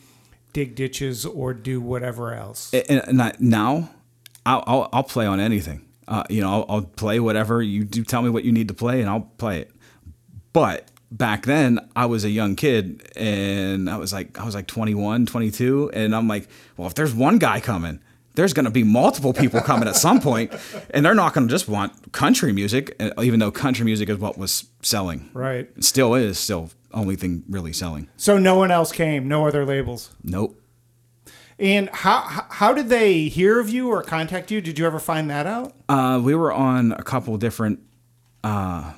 dig 0.57 0.73
ditches 0.73 1.23
or 1.23 1.53
do 1.53 1.79
whatever 1.79 2.33
else. 2.33 2.73
and, 2.73 3.07
and 3.07 3.21
I, 3.21 3.31
now 3.37 3.91
I'll, 4.43 4.63
I'll, 4.65 4.89
I'll 4.91 5.03
play 5.03 5.27
on 5.27 5.39
anything. 5.39 5.85
Uh, 6.07 6.23
you 6.31 6.41
know, 6.41 6.49
I'll, 6.51 6.65
I'll 6.67 6.81
play 6.81 7.19
whatever 7.19 7.61
you 7.61 7.83
do. 7.83 8.03
Tell 8.03 8.23
me 8.23 8.31
what 8.31 8.43
you 8.43 8.51
need 8.51 8.67
to 8.69 8.73
play, 8.73 8.99
and 9.01 9.07
I'll 9.07 9.29
play 9.37 9.59
it. 9.59 9.71
But 10.53 10.89
back 11.11 11.45
then, 11.45 11.87
I 11.95 12.07
was 12.07 12.25
a 12.25 12.31
young 12.31 12.55
kid, 12.55 13.07
and 13.15 13.87
I 13.87 13.97
was 13.97 14.11
like, 14.11 14.39
I 14.39 14.45
was 14.45 14.55
like 14.55 14.65
21, 14.65 15.27
22, 15.27 15.91
and 15.93 16.15
I'm 16.15 16.27
like, 16.27 16.47
well, 16.75 16.87
if 16.87 16.95
there's 16.95 17.13
one 17.13 17.37
guy 17.37 17.59
coming, 17.59 17.99
there's 18.33 18.53
going 18.53 18.65
to 18.65 18.71
be 18.71 18.83
multiple 18.83 19.33
people 19.33 19.61
coming 19.61 19.87
at 19.87 19.95
some 19.95 20.19
point, 20.19 20.51
and 20.89 21.05
they're 21.05 21.13
not 21.13 21.35
going 21.35 21.47
to 21.47 21.51
just 21.51 21.67
want 21.67 22.13
country 22.13 22.51
music, 22.51 22.95
uh, 22.99 23.11
even 23.21 23.39
though 23.39 23.51
country 23.51 23.85
music 23.85 24.09
is 24.09 24.17
what 24.17 24.39
was 24.39 24.65
selling. 24.81 25.29
Right. 25.33 25.69
It 25.77 25.83
still 25.83 26.15
is 26.15 26.39
still 26.39 26.71
only 26.93 27.15
thing 27.15 27.43
really 27.49 27.73
selling. 27.73 28.09
So, 28.17 28.37
no 28.37 28.55
one 28.55 28.71
else 28.71 28.91
came, 28.91 29.27
no 29.27 29.47
other 29.47 29.65
labels. 29.65 30.11
Nope. 30.23 30.61
And 31.59 31.89
how 31.89 32.45
how- 32.49 32.73
did 32.73 32.89
they 32.89 33.23
hear 33.23 33.59
of 33.59 33.69
you 33.69 33.89
or 33.89 34.03
contact 34.03 34.51
you? 34.51 34.61
Did 34.61 34.77
you 34.77 34.85
ever 34.85 34.99
find 34.99 35.29
that 35.29 35.47
out? 35.47 35.73
Uh, 35.89 36.21
we 36.23 36.35
were 36.35 36.53
on 36.53 36.91
a 36.91 37.01
couple 37.01 37.35
different 37.37 37.79
uh, 38.43 38.93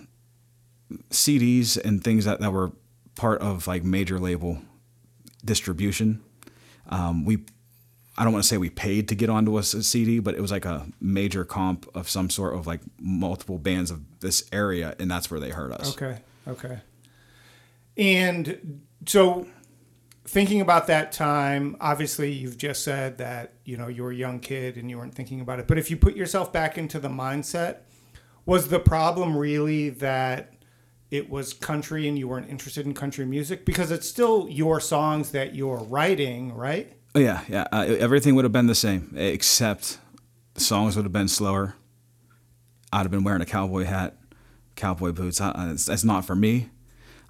CDs 1.10 1.78
and 1.84 2.04
things 2.04 2.26
that, 2.26 2.40
that 2.42 2.52
were 2.52 2.72
part 3.16 3.42
of 3.42 3.68
like 3.68 3.84
major 3.84 4.20
label 4.20 4.60
distribution. 5.44 6.22
Um, 6.90 7.24
we, 7.26 7.40
I 8.18 8.24
don't 8.24 8.34
want 8.34 8.44
to 8.44 8.48
say 8.50 8.58
we 8.58 8.70
paid 8.70 9.08
to 9.10 9.16
get 9.16 9.30
onto 9.30 9.58
a 9.58 9.64
CD, 9.64 10.20
but 10.20 10.36
it 10.36 10.42
was 10.42 10.52
like 10.52 10.66
a 10.66 10.88
major 11.00 11.46
comp 11.46 11.88
of 11.96 12.10
some 12.10 12.30
sort 12.30 12.56
of 12.56 12.68
like 12.68 12.82
multiple 13.00 13.58
bands 13.58 13.92
of 13.92 14.02
this 14.20 14.44
area, 14.52 14.96
and 15.00 15.10
that's 15.10 15.32
where 15.32 15.40
they 15.40 15.52
heard 15.52 15.72
us. 15.72 15.94
Okay. 15.96 16.18
Okay. 16.48 16.80
And 18.00 18.82
so, 19.06 19.46
thinking 20.24 20.62
about 20.62 20.88
that 20.88 21.12
time, 21.12 21.76
obviously, 21.82 22.32
you've 22.32 22.58
just 22.58 22.82
said 22.82 23.18
that 23.18 23.56
you 23.66 23.76
know 23.76 23.90
you 23.90 24.04
were 24.04 24.12
a 24.12 24.16
young 24.16 24.40
kid 24.40 24.78
and 24.78 24.90
you 24.90 24.98
weren't 24.98 25.14
thinking 25.14 25.42
about 25.42 25.60
it. 25.60 25.68
But 25.68 25.78
if 25.78 25.92
you 25.92 25.98
put 25.98 26.16
yourself 26.16 26.54
back 26.54 26.78
into 26.78 26.98
the 26.98 27.10
mindset, 27.10 27.80
was 28.46 28.70
the 28.70 28.80
problem 28.80 29.36
really 29.36 29.90
that 29.90 30.54
it 31.12 31.30
was 31.30 31.54
country 31.54 32.08
and 32.08 32.18
you 32.18 32.28
weren't 32.28 32.50
interested 32.50 32.86
in 32.86 32.94
country 32.94 33.26
music 33.26 33.66
because 33.66 33.92
it's 33.92 34.08
still 34.08 34.48
your 34.50 34.80
songs 34.80 35.32
that 35.32 35.54
you're 35.54 35.84
writing, 35.84 36.54
right? 36.54 36.94
Oh, 37.16 37.20
yeah, 37.20 37.44
yeah. 37.50 37.68
Uh, 37.72 37.86
everything 38.00 38.36
would 38.36 38.46
have 38.46 38.52
been 38.52 38.68
the 38.68 38.76
same, 38.76 39.14
except 39.18 39.98
the 40.54 40.62
songs 40.62 40.96
would 40.96 41.04
have 41.04 41.12
been 41.12 41.28
slower. 41.28 41.76
I'd 42.94 43.00
have 43.00 43.12
been 43.12 43.24
wearing 43.24 43.42
a 43.42 43.46
cowboy 43.46 43.84
hat, 43.84 44.16
cowboy 44.76 45.12
boots. 45.12 45.42
I, 45.42 45.72
it's, 45.72 45.86
that's 45.86 46.04
not 46.04 46.24
for 46.24 46.36
me. 46.36 46.70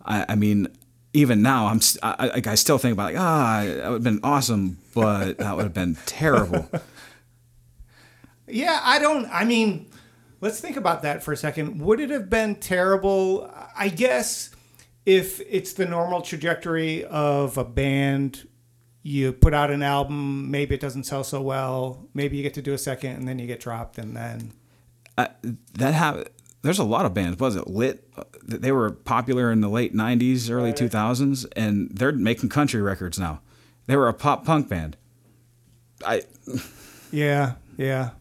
I, 0.10 0.26
I 0.30 0.36
mean, 0.36 0.68
even 1.14 1.42
now, 1.42 1.68
I'm 1.68 1.80
I, 2.04 2.42
I, 2.46 2.56
still 2.56 2.78
think 2.78 2.94
about 2.94 3.14
like 3.14 3.22
ah, 3.22 3.64
that 3.66 3.86
would 3.86 3.94
have 3.94 4.04
been 4.04 4.20
awesome, 4.24 4.80
but 4.94 5.38
that 5.38 5.56
would 5.56 5.64
have 5.64 5.74
been 5.74 5.96
terrible. 6.06 6.70
Yeah, 8.52 8.80
I 8.84 9.00
don't. 9.00 9.28
I 9.32 9.46
mean, 9.46 9.90
let's 10.42 10.60
think 10.60 10.78
about 10.78 11.04
that 11.04 11.24
for 11.24 11.32
a 11.32 11.38
second. 11.38 11.80
Would 11.82 12.00
it 12.00 12.10
have 12.10 12.30
been 12.30 12.56
terrible? 12.56 13.52
I 13.78 13.90
guess 13.90 14.50
if 15.06 15.40
it's 15.42 15.74
the 15.74 15.86
normal 15.86 16.22
trajectory 16.22 17.06
of 17.06 17.58
a 17.58 17.64
band, 17.64 18.48
you 19.02 19.32
put 19.34 19.54
out 19.54 19.72
an 19.72 19.84
album, 19.84 20.52
maybe 20.52 20.76
it 20.76 20.82
doesn't 20.82 21.06
sell 21.06 21.24
so 21.24 21.42
well, 21.42 22.08
maybe 22.14 22.38
you 22.38 22.44
get 22.44 22.54
to 22.56 22.62
do 22.62 22.74
a 22.74 22.78
second, 22.78 23.16
and 23.16 23.28
then 23.28 23.40
you 23.40 23.48
get 23.48 23.60
dropped, 23.60 23.98
and 23.98 24.16
then 24.16 24.54
uh, 25.18 25.28
that 25.74 25.94
have 25.94 26.28
there's 26.62 26.80
a 26.80 26.84
lot 26.84 27.06
of 27.06 27.14
bands. 27.14 27.40
Was 27.40 27.56
it 27.56 27.68
Lit? 27.68 28.08
They 28.44 28.72
were 28.72 28.92
popular 28.92 29.52
in 29.52 29.62
the 29.62 29.70
late 29.70 29.94
'90s, 29.96 30.50
early 30.50 30.70
Right. 30.72 30.78
2000s, 30.78 31.46
and 31.56 31.90
they're 31.92 32.12
making 32.12 32.50
country 32.50 32.82
records 32.82 33.18
now. 33.20 33.42
They 33.88 33.96
were 33.96 34.08
a 34.08 34.14
pop 34.14 34.46
punk 34.46 34.68
band. 34.70 34.98
I 36.06 36.24
yeah, 37.12 37.54
yeah. 37.78 38.12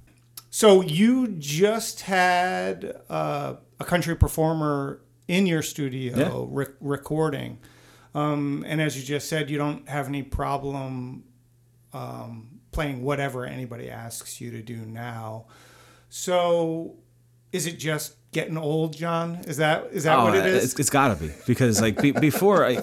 So 0.50 0.80
you 0.82 1.28
just 1.38 2.02
had 2.02 3.00
uh, 3.10 3.54
a 3.78 3.84
country 3.84 4.16
performer 4.16 5.00
in 5.28 5.46
your 5.46 5.62
studio 5.62 6.16
Yeah. 6.16 6.46
rec- 6.48 6.76
recording, 6.80 7.58
um, 8.14 8.64
and 8.66 8.80
as 8.80 8.96
you 8.98 9.04
just 9.04 9.28
said, 9.28 9.50
you 9.50 9.58
don't 9.58 9.88
have 9.88 10.08
any 10.08 10.22
problem 10.22 11.24
um, 11.92 12.60
playing 12.72 13.02
whatever 13.02 13.44
anybody 13.44 13.90
asks 13.90 14.40
you 14.40 14.50
to 14.52 14.62
do 14.62 14.76
now. 14.86 15.46
So, 16.08 16.96
is 17.52 17.66
it 17.66 17.78
just 17.78 18.16
getting 18.32 18.56
old, 18.56 18.96
John? 18.96 19.36
Is 19.46 19.58
that 19.58 19.88
is 19.92 20.04
that 20.04 20.18
what 20.18 20.34
it 20.34 20.46
is? 20.46 20.62
Oh, 20.62 20.64
It's, 20.64 20.78
it's 20.78 20.90
got 20.90 21.08
to 21.18 21.26
be 21.26 21.32
because 21.46 21.80
like 21.80 22.00
be, 22.00 22.12
before 22.12 22.66
I, 22.66 22.82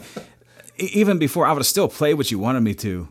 even 0.77 1.19
before 1.19 1.45
I 1.45 1.51
would 1.51 1.59
have 1.59 1.67
still 1.67 1.87
played 1.87 2.15
what 2.15 2.31
you 2.31 2.39
wanted 2.39 2.61
me 2.61 2.73
to, 2.75 3.07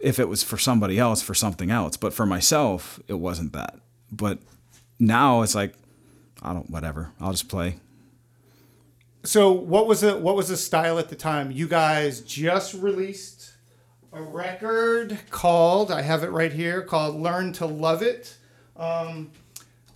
if 0.00 0.18
it 0.18 0.28
was 0.28 0.42
for 0.42 0.58
somebody 0.58 0.98
else 0.98 1.22
for 1.22 1.34
something 1.34 1.70
else. 1.70 1.96
But 1.96 2.12
for 2.12 2.26
myself, 2.26 3.00
it 3.08 3.14
wasn't 3.14 3.52
that. 3.52 3.76
But 4.10 4.38
now 4.98 5.42
it's 5.42 5.54
like 5.54 5.74
I 6.42 6.52
don't 6.52 6.68
whatever. 6.70 7.12
I'll 7.20 7.32
just 7.32 7.48
play. 7.48 7.76
So 9.24 9.52
what 9.52 9.86
was 9.86 10.00
the 10.00 10.16
what 10.16 10.34
was 10.34 10.48
the 10.48 10.56
style 10.56 10.98
at 10.98 11.08
the 11.08 11.16
time? 11.16 11.52
You 11.52 11.68
guys 11.68 12.20
just 12.20 12.74
released 12.74 13.52
a 14.12 14.20
record 14.20 15.18
called 15.30 15.90
I 15.90 16.02
have 16.02 16.22
it 16.22 16.30
right 16.30 16.52
here 16.52 16.82
called 16.82 17.20
Learn 17.20 17.52
to 17.54 17.66
Love 17.66 18.02
It. 18.02 18.36
Um, 18.76 19.30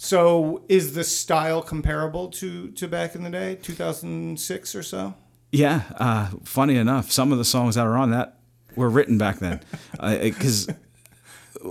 so 0.06 0.64
is 0.68 0.94
the 0.94 1.04
style 1.04 1.62
comparable 1.62 2.28
to 2.28 2.70
to 2.72 2.88
back 2.88 3.14
in 3.14 3.22
the 3.22 3.30
day, 3.30 3.56
2006 3.56 4.74
or 4.74 4.82
so? 4.82 5.14
Yeah, 5.52 5.82
uh, 5.96 6.30
funny 6.44 6.76
enough, 6.76 7.10
some 7.10 7.32
of 7.32 7.38
the 7.38 7.44
songs 7.44 7.74
that 7.74 7.86
are 7.86 7.96
on 7.96 8.10
that 8.10 8.38
were 8.74 8.90
written 8.90 9.18
back 9.18 9.38
then, 9.38 9.60
because 10.00 10.68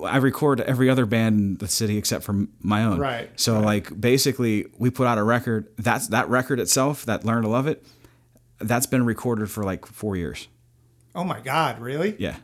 I 0.05 0.17
record 0.17 0.61
every 0.61 0.89
other 0.89 1.05
band 1.05 1.39
in 1.39 1.57
the 1.57 1.67
city 1.67 1.97
except 1.97 2.23
for 2.23 2.47
my 2.61 2.83
own. 2.83 2.99
Right, 2.99 3.29
So 3.39 3.59
like 3.59 3.99
basically, 3.99 4.65
we 4.77 4.89
put 4.89 5.07
out 5.07 5.17
a 5.17 5.23
record. 5.23 5.67
That's 5.77 6.07
that 6.09 6.29
record 6.29 6.59
itself, 6.59 7.05
that 7.05 7.25
"Learn 7.25 7.43
to 7.43 7.49
Love 7.49 7.67
It," 7.67 7.85
that's 8.59 8.85
been 8.85 9.05
recorded 9.05 9.49
for 9.49 9.63
like 9.63 9.85
four 9.85 10.15
years. 10.15 10.47
Oh 11.13 11.23
my 11.23 11.39
God, 11.39 11.79
really? 11.79 12.15
Yeah. 12.19 12.35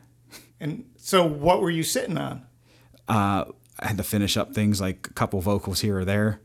And 0.60 0.84
so 0.96 1.26
what 1.26 1.60
were 1.60 1.70
you 1.70 1.82
sitting 1.82 2.16
on? 2.16 2.46
Uh, 3.08 3.46
I 3.82 3.88
had 3.88 3.96
to 3.98 4.02
finish 4.04 4.36
up 4.36 4.54
things 4.54 4.80
like 4.80 5.08
a 5.10 5.12
couple 5.14 5.40
vocals 5.40 5.80
here 5.80 5.98
or 5.98 6.04
there, 6.04 6.40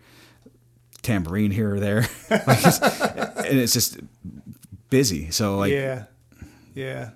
tambourine 1.03 1.51
here 1.51 1.75
or 1.75 1.79
there, 1.79 2.01
like 2.29 2.59
it's- 2.59 2.81
and 3.45 3.59
it's 3.59 3.73
just 3.73 3.99
busy. 4.89 5.29
So 5.31 5.57
like 5.57 5.71
yeah, 5.71 6.05
yeah. 6.73 7.11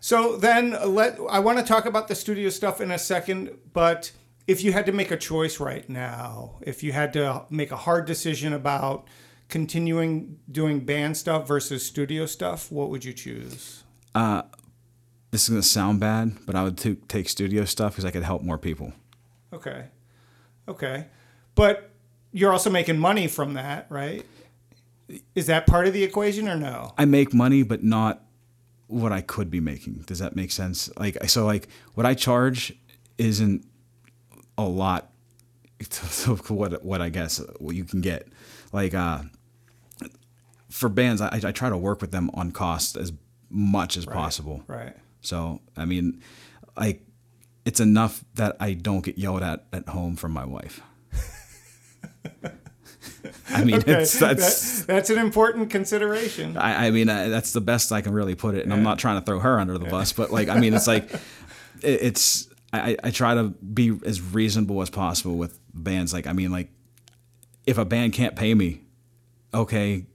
So 0.00 0.36
then 0.36 0.74
uh, 0.74 0.86
let 0.86 1.18
I 1.30 1.38
want 1.40 1.58
to 1.58 1.64
talk 1.64 1.86
about 1.86 2.08
the 2.08 2.14
studio 2.14 2.50
stuff 2.50 2.80
in 2.80 2.90
a 2.90 2.98
second, 2.98 3.50
but 3.72 4.12
if 4.46 4.62
you 4.62 4.72
had 4.72 4.86
to 4.86 4.92
make 4.92 5.10
a 5.10 5.16
choice 5.16 5.58
right 5.60 5.88
now, 5.88 6.58
if 6.62 6.82
you 6.82 6.92
had 6.92 7.12
to 7.14 7.44
make 7.50 7.70
a 7.72 7.76
hard 7.76 8.06
decision 8.06 8.52
about 8.52 9.06
continuing 9.48 10.38
doing 10.50 10.80
band 10.80 11.16
stuff 11.16 11.48
versus 11.48 11.84
studio 11.84 12.26
stuff, 12.26 12.70
what 12.70 12.90
would 12.90 13.04
you 13.04 13.12
choose? 13.12 13.82
Uh, 14.14 14.42
this 15.30 15.42
is 15.44 15.48
gonna 15.48 15.62
sound 15.62 16.00
bad, 16.00 16.36
but 16.46 16.54
I 16.54 16.62
would 16.64 16.78
t- 16.78 16.96
take 17.08 17.28
studio 17.28 17.64
stuff 17.64 17.92
because 17.92 18.04
I 18.04 18.10
could 18.10 18.22
help 18.22 18.42
more 18.42 18.58
people. 18.58 18.92
Okay, 19.52 19.86
okay, 20.68 21.06
but 21.54 21.90
you're 22.32 22.52
also 22.52 22.70
making 22.70 22.98
money 22.98 23.26
from 23.26 23.54
that, 23.54 23.86
right? 23.88 24.24
Is 25.34 25.46
that 25.46 25.66
part 25.66 25.86
of 25.86 25.94
the 25.94 26.04
equation 26.04 26.48
or 26.48 26.56
no? 26.56 26.92
I 26.98 27.06
make 27.06 27.32
money, 27.32 27.62
but 27.62 27.82
not 27.82 28.22
what 28.86 29.12
I 29.12 29.20
could 29.22 29.50
be 29.50 29.60
making. 29.60 30.04
Does 30.06 30.18
that 30.18 30.36
make 30.36 30.50
sense? 30.50 30.90
Like, 30.98 31.16
so 31.28 31.46
like 31.46 31.68
what 31.94 32.04
I 32.04 32.14
charge 32.14 32.74
isn't 33.16 33.64
a 34.56 34.64
lot 34.64 35.10
to 35.78 36.34
what 36.52 36.84
what 36.84 37.00
I 37.00 37.08
guess 37.08 37.40
what 37.58 37.74
you 37.74 37.84
can 37.84 38.00
get. 38.00 38.28
Like, 38.72 38.94
uh, 38.94 39.22
for 40.68 40.88
bands, 40.88 41.20
I, 41.22 41.40
I 41.42 41.52
try 41.52 41.70
to 41.70 41.76
work 41.76 42.00
with 42.00 42.10
them 42.10 42.30
on 42.34 42.50
cost 42.50 42.96
as 42.96 43.12
much 43.48 43.96
as 43.96 44.04
possible. 44.04 44.62
Right. 44.66 44.94
So, 45.20 45.60
I 45.76 45.84
mean, 45.84 46.22
like, 46.76 47.02
it's 47.68 47.80
enough 47.80 48.24
that 48.34 48.56
I 48.60 48.72
don't 48.72 49.04
get 49.04 49.18
yelled 49.18 49.42
at 49.42 49.66
at 49.72 49.88
home 49.90 50.16
from 50.16 50.32
my 50.32 50.46
wife. 50.46 50.80
I 53.50 53.64
mean, 53.64 53.76
Okay, 53.76 54.02
it's, 54.02 54.18
that's 54.18 54.80
that- 54.80 54.86
that's 54.86 55.10
an 55.10 55.18
important 55.18 55.70
consideration. 55.70 56.56
I, 56.56 56.86
I 56.86 56.90
mean, 56.90 57.08
I, 57.08 57.28
that's 57.28 57.52
the 57.52 57.60
best 57.60 57.92
I 57.92 58.00
can 58.00 58.12
really 58.12 58.34
put 58.34 58.54
it. 58.54 58.64
And 58.64 58.72
I'm 58.72 58.82
not 58.82 58.98
trying 58.98 59.18
to 59.20 59.24
throw 59.24 59.38
her 59.40 59.58
under 59.58 59.76
the 59.78 59.86
bus, 59.86 60.12
but 60.12 60.30
like, 60.30 60.48
I 60.48 60.58
mean, 60.58 60.74
it's 60.74 60.86
like, 60.86 61.10
it, 61.82 62.02
it's, 62.02 62.48
I, 62.72 62.96
I 63.02 63.10
try 63.10 63.34
to 63.34 63.44
be 63.44 63.98
as 64.04 64.20
reasonable 64.20 64.82
as 64.82 64.90
possible 64.90 65.36
with 65.36 65.58
bands. 65.74 66.12
Like, 66.12 66.26
I 66.26 66.32
mean, 66.32 66.50
like, 66.52 66.70
if 67.66 67.78
a 67.78 67.84
band 67.84 68.12
can't 68.12 68.36
pay 68.36 68.54
me, 68.54 68.82
okay, 69.54 70.06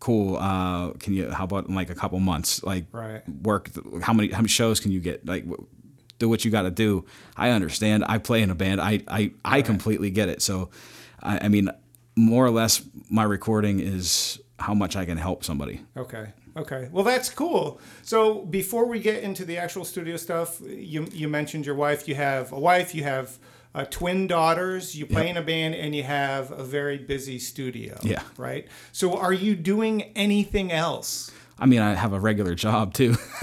cool. 0.00 0.36
Uh, 0.36 0.92
can 0.94 1.14
you, 1.14 1.30
how 1.30 1.44
about 1.44 1.68
in 1.68 1.74
like 1.74 1.90
a 1.90 1.94
couple 1.94 2.18
months, 2.20 2.62
like 2.62 2.86
Right. 2.92 3.22
work, 3.42 3.70
how 4.02 4.12
many, 4.12 4.30
how 4.30 4.38
many 4.38 4.48
shows 4.48 4.80
can 4.80 4.92
you 4.92 5.00
get? 5.00 5.26
Like, 5.26 5.44
do 6.18 6.28
what 6.28 6.44
you 6.44 6.50
got 6.50 6.62
to 6.62 6.70
do. 6.70 7.04
I 7.36 7.50
understand. 7.50 8.04
I 8.06 8.18
play 8.18 8.42
in 8.42 8.50
a 8.50 8.54
band. 8.54 8.80
I, 8.80 9.02
I, 9.08 9.32
I 9.44 9.62
completely 9.62 10.10
get 10.10 10.28
it. 10.28 10.42
So, 10.42 10.70
I, 11.22 11.46
I 11.46 11.48
mean, 11.48 11.70
more 12.16 12.44
or 12.44 12.50
less 12.50 12.82
my 13.08 13.22
recording 13.22 13.80
is 13.80 14.40
how 14.58 14.74
much 14.74 14.96
I 14.96 15.04
can 15.04 15.16
help 15.16 15.44
somebody. 15.44 15.82
Okay. 15.96 16.32
Okay. 16.56 16.88
Well, 16.90 17.04
that's 17.04 17.30
cool. 17.30 17.80
So 18.02 18.44
before 18.46 18.86
we 18.86 18.98
get 18.98 19.22
into 19.22 19.44
the 19.44 19.58
actual 19.58 19.84
studio 19.84 20.16
stuff, 20.16 20.60
you 20.60 21.06
you 21.12 21.28
mentioned 21.28 21.64
your 21.64 21.76
wife. 21.76 22.08
You 22.08 22.16
have 22.16 22.52
a 22.52 22.58
wife. 22.58 22.94
You 22.94 23.04
have 23.04 23.38
uh, 23.74 23.84
twin 23.84 24.26
daughters. 24.26 24.96
You 24.96 25.06
play 25.06 25.28
in 25.28 25.36
a 25.36 25.42
band, 25.42 25.76
and 25.76 25.94
you 25.94 26.02
have 26.02 26.50
a 26.50 26.64
very 26.64 26.98
busy 26.98 27.38
studio. 27.38 27.96
Yeah. 28.02 28.22
Right. 28.36 28.66
So 28.90 29.16
are 29.16 29.32
you 29.32 29.54
doing 29.54 30.02
anything 30.16 30.72
else? 30.72 31.30
I 31.60 31.66
mean, 31.66 31.80
I 31.80 31.94
have 31.94 32.12
a 32.12 32.20
regular 32.20 32.56
job 32.56 32.92
too. 32.94 33.16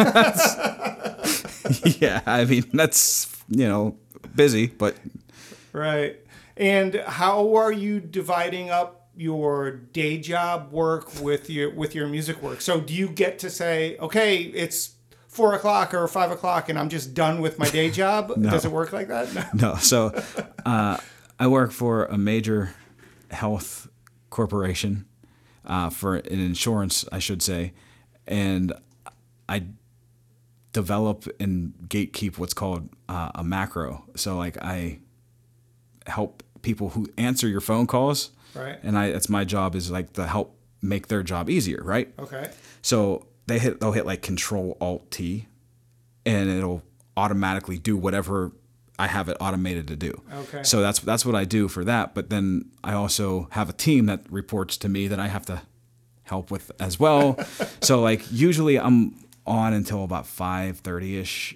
Yeah, 2.00 2.22
I 2.26 2.46
mean, 2.46 2.66
that's, 2.74 3.36
you 3.50 3.68
know, 3.68 3.98
busy, 4.36 4.68
but 4.68 4.96
Right. 5.76 6.18
And 6.58 6.96
how 7.06 7.56
are 7.56 7.72
you 7.72 8.00
dividing 8.00 8.70
up 8.70 9.10
your 9.18 9.72
day 9.72 10.18
job 10.18 10.72
work 10.72 11.22
with 11.22 11.50
your 11.50 11.70
with 11.74 11.94
your 11.94 12.08
music 12.08 12.42
work? 12.42 12.62
So 12.62 12.80
do 12.80 12.94
you 12.94 13.10
get 13.10 13.40
to 13.40 13.50
say, 13.50 13.98
okay, 13.98 14.38
it's 14.38 14.96
four 15.28 15.54
o'clock 15.54 15.94
or 15.94 16.08
five 16.08 16.32
o'clock, 16.32 16.70
and 16.70 16.80
I'm 16.80 16.88
just 16.88 17.14
done 17.14 17.42
with 17.42 17.60
my 17.60 17.70
day 17.70 17.92
job? 17.92 18.34
Does 18.42 18.64
it 18.64 18.72
work 18.72 18.94
like 18.94 19.10
that? 19.10 19.34
No. 19.54 19.72
no. 19.72 19.76
So 19.76 20.18
uh, 20.66 20.98
I 21.38 21.48
work 21.48 21.72
for 21.72 22.06
a 22.06 22.18
major 22.18 22.74
health 23.32 23.90
corporation 24.30 25.06
uh, 25.66 25.90
for 25.90 26.16
an 26.16 26.40
insurance, 26.40 27.06
I 27.12 27.20
should 27.20 27.42
say, 27.42 27.74
and 28.28 28.72
I 29.50 29.64
develop 30.76 31.26
and 31.40 31.74
gatekeep 31.88 32.38
what's 32.38 32.54
called 32.54 32.90
uh, 33.08 33.32
a 33.34 33.44
macro. 33.44 34.04
So 34.16 34.38
like 34.38 34.58
I 34.62 35.00
help 36.06 36.44
people 36.62 36.90
who 36.90 37.08
answer 37.18 37.48
your 37.48 37.62
phone 37.62 37.88
calls, 37.88 38.32
Right. 38.54 38.78
and 38.84 38.98
I 38.98 39.12
that's 39.12 39.30
my 39.30 39.46
job 39.46 39.74
is 39.76 39.90
like 39.90 40.14
to 40.14 40.28
help 40.28 40.58
make 40.82 41.08
their 41.08 41.24
job 41.24 41.50
easier, 41.50 41.82
right? 41.84 42.14
Okay. 42.20 42.52
So 42.82 43.26
they 43.48 43.58
hit 43.60 43.80
they'll 43.80 43.94
hit 43.94 44.06
like 44.06 44.22
Control 44.22 44.78
Alt 44.82 45.10
T, 45.12 45.48
and 46.26 46.50
it'll 46.50 46.84
automatically 47.16 47.78
do 47.78 47.96
whatever 47.96 48.52
I 49.00 49.08
have 49.08 49.30
it 49.30 49.38
automated 49.40 49.88
to 49.88 49.96
do. 49.96 50.22
Okay. 50.44 50.64
So 50.64 50.82
that's 50.82 51.00
that's 51.00 51.26
what 51.26 51.36
I 51.36 51.46
do 51.46 51.68
for 51.70 51.86
that. 51.86 52.14
But 52.16 52.30
then 52.30 52.70
I 52.84 52.94
also 52.94 53.48
have 53.52 53.70
a 53.70 53.74
team 53.74 54.08
that 54.08 54.22
reports 54.30 54.76
to 54.78 54.90
me 54.90 55.08
that 55.08 55.20
I 55.20 55.28
have 55.30 55.46
to 55.46 55.62
help 56.24 56.52
with 56.52 56.72
as 56.80 57.00
well. 57.00 57.38
so 57.82 58.02
like 58.02 58.22
usually 58.32 58.78
I'm 58.80 59.16
on 59.46 59.74
until 59.74 60.04
about 60.04 60.26
five 60.26 60.80
thirty 60.80 61.18
ish, 61.18 61.56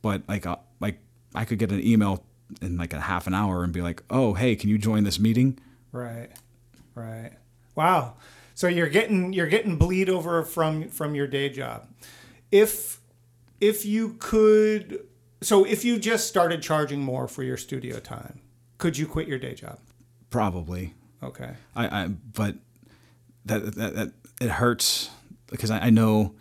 but 0.00 0.22
like 0.28 0.46
uh, 0.46 0.56
like 0.80 0.98
I 1.34 1.44
could 1.44 1.58
get 1.58 1.70
an 1.70 1.84
email 1.84 2.24
in 2.60 2.76
like 2.76 2.92
a 2.92 3.00
half 3.00 3.26
an 3.26 3.34
hour 3.34 3.64
and 3.64 3.72
be 3.72 3.82
like, 3.82 4.02
oh 4.10 4.34
hey, 4.34 4.56
can 4.56 4.68
you 4.68 4.78
join 4.78 5.04
this 5.04 5.18
meeting? 5.18 5.58
Right. 5.92 6.30
Right. 6.94 7.32
Wow. 7.74 8.14
So 8.54 8.68
you're 8.68 8.88
getting 8.88 9.32
you're 9.32 9.46
getting 9.46 9.76
bleed 9.76 10.08
over 10.08 10.42
from 10.42 10.88
from 10.88 11.14
your 11.14 11.26
day 11.26 11.48
job. 11.48 11.88
If 12.50 13.00
if 13.60 13.86
you 13.86 14.16
could 14.18 15.06
so 15.40 15.64
if 15.64 15.84
you 15.84 15.98
just 15.98 16.28
started 16.28 16.62
charging 16.62 17.00
more 17.00 17.28
for 17.28 17.42
your 17.42 17.56
studio 17.56 17.98
time, 17.98 18.40
could 18.78 18.98
you 18.98 19.06
quit 19.06 19.28
your 19.28 19.38
day 19.38 19.54
job? 19.54 19.78
Probably. 20.30 20.94
Okay. 21.22 21.50
I, 21.74 22.02
I 22.04 22.08
but 22.08 22.56
that, 23.44 23.74
that 23.74 23.94
that 23.94 24.12
it 24.40 24.50
hurts 24.50 25.10
because 25.50 25.70
I, 25.70 25.86
I 25.86 25.90
know 25.90 26.34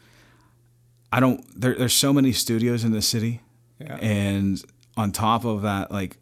I 1.12 1.20
don't 1.20 1.44
there, 1.60 1.75
there's 1.75 1.94
so 1.94 2.13
many 2.13 2.32
studios 2.32 2.84
in 2.84 2.91
the 2.91 3.01
city 3.01 3.41
Yeah. 3.80 3.98
and 3.98 4.62
on 4.98 5.12
top 5.12 5.46
of 5.46 5.62
that 5.63 5.91
like 5.91 6.18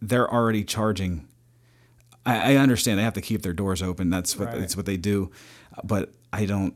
they're 0.00 0.30
already 0.32 0.64
charging 0.64 1.26
I, 2.26 2.54
I 2.54 2.56
understand 2.56 2.98
they 2.98 3.02
have 3.04 3.14
to 3.14 3.20
keep 3.20 3.42
their 3.42 3.52
doors 3.52 3.82
open 3.82 4.10
that's 4.10 4.36
what 4.38 4.48
Right. 4.48 4.58
that's 4.60 4.76
what 4.76 4.86
they 4.86 4.96
do 4.96 5.30
but 5.82 6.12
I 6.32 6.46
don't 6.46 6.74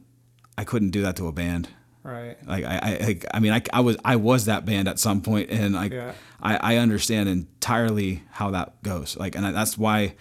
I 0.56 0.64
couldn't 0.64 0.90
do 0.90 1.02
that 1.02 1.16
to 1.16 1.26
a 1.28 1.32
band 1.32 1.68
Right. 2.02 2.36
like 2.46 2.64
I, 2.64 2.76
I, 2.76 2.88
I- 3.06 3.20
I 3.34 3.40
mean, 3.40 3.52
I, 3.52 3.62
I 3.72 3.80
was, 3.80 3.96
I 4.04 4.16
was 4.16 4.46
that 4.46 4.64
band 4.64 4.88
at 4.88 4.98
some 4.98 5.20
point, 5.20 5.50
and 5.50 5.76
I, 5.76 5.84
Yeah. 5.86 6.12
I, 6.40 6.56
I 6.56 6.76
understand 6.76 7.28
entirely 7.28 8.22
how 8.30 8.50
that 8.52 8.82
goes. 8.82 9.14
Like, 9.18 9.36
and 9.36 9.44
that's 9.54 9.76
why. 9.76 10.14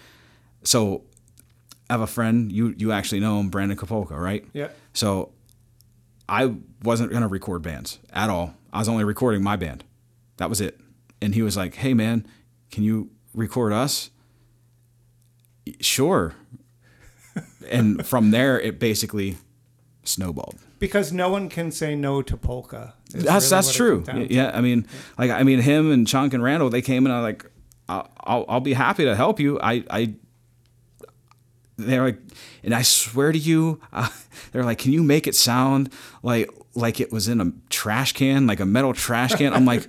So, 0.64 1.04
I 1.88 1.94
have 1.94 2.02
a 2.02 2.06
friend. 2.06 2.52
You, 2.52 2.74
you 2.76 2.92
actually 2.92 3.20
know 3.20 3.40
him, 3.40 3.48
Brandon 3.48 3.78
Kapolka, 3.78 4.18
right? 4.20 4.44
Yeah. 4.52 4.68
So, 4.92 5.30
I 6.28 6.54
wasn't 6.82 7.12
gonna 7.12 7.28
record 7.28 7.62
bands 7.62 7.98
at 8.12 8.30
all. 8.30 8.54
I 8.72 8.78
was 8.78 8.88
only 8.88 9.04
recording 9.04 9.42
my 9.42 9.56
band. 9.56 9.84
That 10.36 10.48
was 10.48 10.60
it. 10.60 10.78
And 11.20 11.34
he 11.34 11.42
was 11.42 11.56
like, 11.56 11.76
"Hey, 11.76 11.94
man, 11.94 12.26
can 12.70 12.84
you 12.84 13.10
record 13.34 13.72
us?" 13.72 14.10
Sure. 15.80 16.34
and 17.70 18.06
from 18.06 18.30
there, 18.30 18.60
it 18.60 18.78
basically 18.78 19.36
snowballed. 20.04 20.58
Because 20.78 21.12
no 21.12 21.28
one 21.28 21.48
can 21.48 21.70
say 21.72 21.94
no 21.94 22.22
to 22.22 22.36
polka. 22.36 22.94
That's 23.10 23.24
really 23.24 23.48
that's 23.48 23.74
true. 23.74 24.02
to. 24.04 24.32
Yeah, 24.32 24.52
I 24.54 24.60
mean, 24.60 24.86
like 25.18 25.30
I 25.30 25.42
mean, 25.42 25.60
him 25.60 25.90
and 25.90 26.06
Chunk 26.06 26.34
and 26.34 26.42
Randall, 26.42 26.70
they 26.70 26.82
came 26.82 27.04
and 27.04 27.12
I 27.12 27.20
like, 27.20 27.50
I'll, 27.88 28.10
I'll 28.20 28.44
I'll 28.48 28.60
be 28.60 28.74
happy 28.74 29.04
to 29.04 29.16
help 29.16 29.40
you. 29.40 29.58
I 29.60 29.84
I. 29.90 30.14
They're 31.78 32.02
like, 32.02 32.18
and 32.64 32.74
I 32.74 32.82
swear 32.82 33.30
to 33.32 33.38
you, 33.38 33.80
uh, 33.92 34.08
they're 34.52 34.64
like, 34.64 34.78
can 34.78 34.92
you 34.92 35.02
make 35.02 35.26
it 35.26 35.34
sound 35.34 35.92
like 36.22 36.50
like 36.74 37.00
it 37.00 37.12
was 37.12 37.28
in 37.28 37.40
a 37.40 37.52
trash 37.70 38.12
can, 38.12 38.46
like 38.46 38.60
a 38.60 38.66
metal 38.66 38.92
trash 38.92 39.34
can? 39.34 39.54
I'm 39.54 39.64
like, 39.64 39.88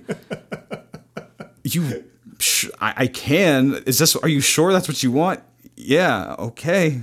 you, 1.64 2.04
sh- 2.38 2.68
I, 2.80 2.94
I 2.96 3.06
can. 3.08 3.82
Is 3.86 3.98
this? 3.98 4.14
Are 4.16 4.28
you 4.28 4.40
sure 4.40 4.72
that's 4.72 4.88
what 4.88 5.02
you 5.02 5.10
want? 5.12 5.40
Yeah. 5.76 6.36
Okay. 6.38 7.00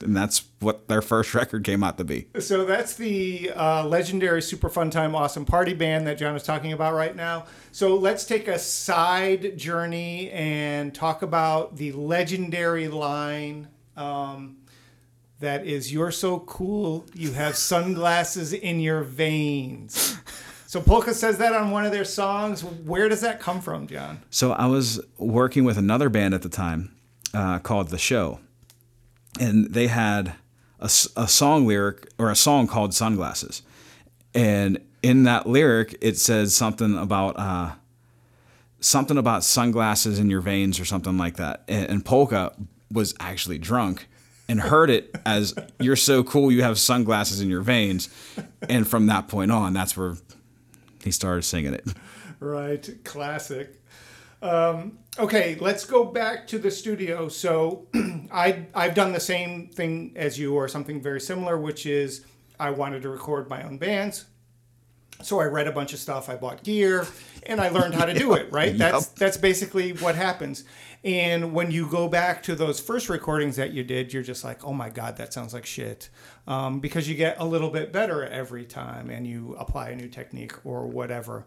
And 0.00 0.16
that's 0.16 0.44
what 0.60 0.88
their 0.88 1.02
first 1.02 1.34
record 1.34 1.64
came 1.64 1.82
out 1.82 1.98
to 1.98 2.04
be. 2.04 2.28
So 2.38 2.64
that's 2.64 2.94
the 2.94 3.50
uh, 3.54 3.86
legendary 3.86 4.42
Super 4.42 4.68
Fun 4.68 4.90
Time 4.90 5.14
Awesome 5.14 5.44
Party 5.44 5.74
Band 5.74 6.06
that 6.06 6.18
John 6.18 6.36
is 6.36 6.42
talking 6.42 6.72
about 6.72 6.94
right 6.94 7.16
now. 7.16 7.46
So 7.72 7.96
let's 7.96 8.24
take 8.24 8.46
a 8.48 8.58
side 8.58 9.56
journey 9.56 10.30
and 10.30 10.94
talk 10.94 11.22
about 11.22 11.76
the 11.76 11.92
legendary 11.92 12.88
line 12.88 13.68
um, 13.98 14.56
that 15.40 15.66
is 15.66 15.92
You're 15.92 16.10
so 16.10 16.40
cool, 16.40 17.06
you 17.14 17.32
have 17.32 17.56
sunglasses 17.56 18.52
in 18.52 18.80
your 18.80 19.02
veins. 19.02 20.16
So 20.66 20.82
Polka 20.82 21.14
says 21.14 21.38
that 21.38 21.54
on 21.54 21.70
one 21.70 21.86
of 21.86 21.92
their 21.92 22.04
songs. 22.04 22.62
Where 22.62 23.08
does 23.08 23.22
that 23.22 23.40
come 23.40 23.62
from, 23.62 23.86
John? 23.86 24.20
So 24.28 24.52
I 24.52 24.66
was 24.66 25.00
working 25.16 25.64
with 25.64 25.78
another 25.78 26.10
band 26.10 26.34
at 26.34 26.42
the 26.42 26.50
time 26.50 26.94
uh, 27.32 27.58
called 27.60 27.88
The 27.88 27.96
Show, 27.96 28.40
and 29.40 29.72
they 29.72 29.86
had 29.86 30.34
a 30.78 30.88
song 30.88 31.66
lyric 31.66 32.08
or 32.18 32.30
a 32.30 32.36
song 32.36 32.66
called 32.66 32.92
Sunglasses, 32.92 33.62
and 34.34 34.78
in 35.02 35.22
that 35.22 35.46
lyric 35.46 35.96
it 36.00 36.18
says 36.18 36.54
something 36.54 36.98
about 36.98 37.38
uh, 37.38 37.72
something 38.80 39.16
about 39.16 39.44
sunglasses 39.44 40.18
in 40.18 40.28
your 40.28 40.40
veins 40.40 40.78
or 40.78 40.84
something 40.84 41.16
like 41.16 41.36
that. 41.36 41.64
And, 41.66 41.88
and 41.88 42.04
Polka 42.04 42.52
was 42.90 43.14
actually 43.20 43.58
drunk 43.58 44.08
and 44.48 44.60
heard 44.60 44.90
it 44.90 45.14
as 45.26 45.54
"You're 45.78 45.96
so 45.96 46.22
cool, 46.24 46.50
you 46.50 46.62
have 46.62 46.78
sunglasses 46.78 47.40
in 47.40 47.48
your 47.50 47.60
veins," 47.60 48.08
and 48.68 48.86
from 48.88 49.06
that 49.06 49.28
point 49.28 49.50
on, 49.50 49.72
that's 49.72 49.96
where 49.96 50.16
he 51.02 51.10
started 51.10 51.42
singing 51.42 51.74
it. 51.74 51.86
Right, 52.40 52.88
classic. 53.04 53.82
Um, 54.40 54.98
okay, 55.18 55.56
let's 55.60 55.84
go 55.84 56.04
back 56.04 56.46
to 56.48 56.58
the 56.58 56.70
studio. 56.70 57.28
So, 57.28 57.86
I 58.32 58.66
I've 58.74 58.94
done 58.94 59.12
the 59.12 59.20
same 59.20 59.68
thing 59.68 60.12
as 60.16 60.38
you, 60.38 60.54
or 60.54 60.68
something 60.68 61.02
very 61.02 61.20
similar, 61.20 61.58
which 61.58 61.86
is 61.86 62.24
I 62.60 62.70
wanted 62.70 63.02
to 63.02 63.08
record 63.08 63.48
my 63.48 63.62
own 63.62 63.78
bands. 63.78 64.26
So 65.22 65.40
I 65.40 65.46
read 65.46 65.66
a 65.66 65.72
bunch 65.72 65.92
of 65.92 65.98
stuff, 65.98 66.28
I 66.28 66.36
bought 66.36 66.62
gear, 66.62 67.06
and 67.44 67.60
I 67.60 67.70
learned 67.70 67.94
how 67.94 68.04
to 68.04 68.14
do 68.14 68.34
it. 68.34 68.48
Right, 68.52 68.76
that's 68.76 69.08
that's 69.08 69.36
basically 69.36 69.92
what 69.92 70.14
happens. 70.14 70.64
And 71.04 71.52
when 71.52 71.70
you 71.70 71.86
go 71.88 72.08
back 72.08 72.42
to 72.44 72.54
those 72.54 72.80
first 72.80 73.08
recordings 73.08 73.56
that 73.56 73.72
you 73.72 73.84
did, 73.84 74.12
you're 74.12 74.22
just 74.22 74.42
like, 74.42 74.64
oh 74.64 74.72
my 74.72 74.90
god, 74.90 75.16
that 75.18 75.32
sounds 75.32 75.54
like 75.54 75.66
shit, 75.66 76.08
um, 76.46 76.80
because 76.80 77.08
you 77.08 77.14
get 77.14 77.36
a 77.38 77.44
little 77.44 77.70
bit 77.70 77.92
better 77.92 78.24
every 78.24 78.64
time, 78.64 79.10
and 79.10 79.26
you 79.26 79.54
apply 79.58 79.90
a 79.90 79.96
new 79.96 80.08
technique 80.08 80.54
or 80.64 80.86
whatever. 80.86 81.46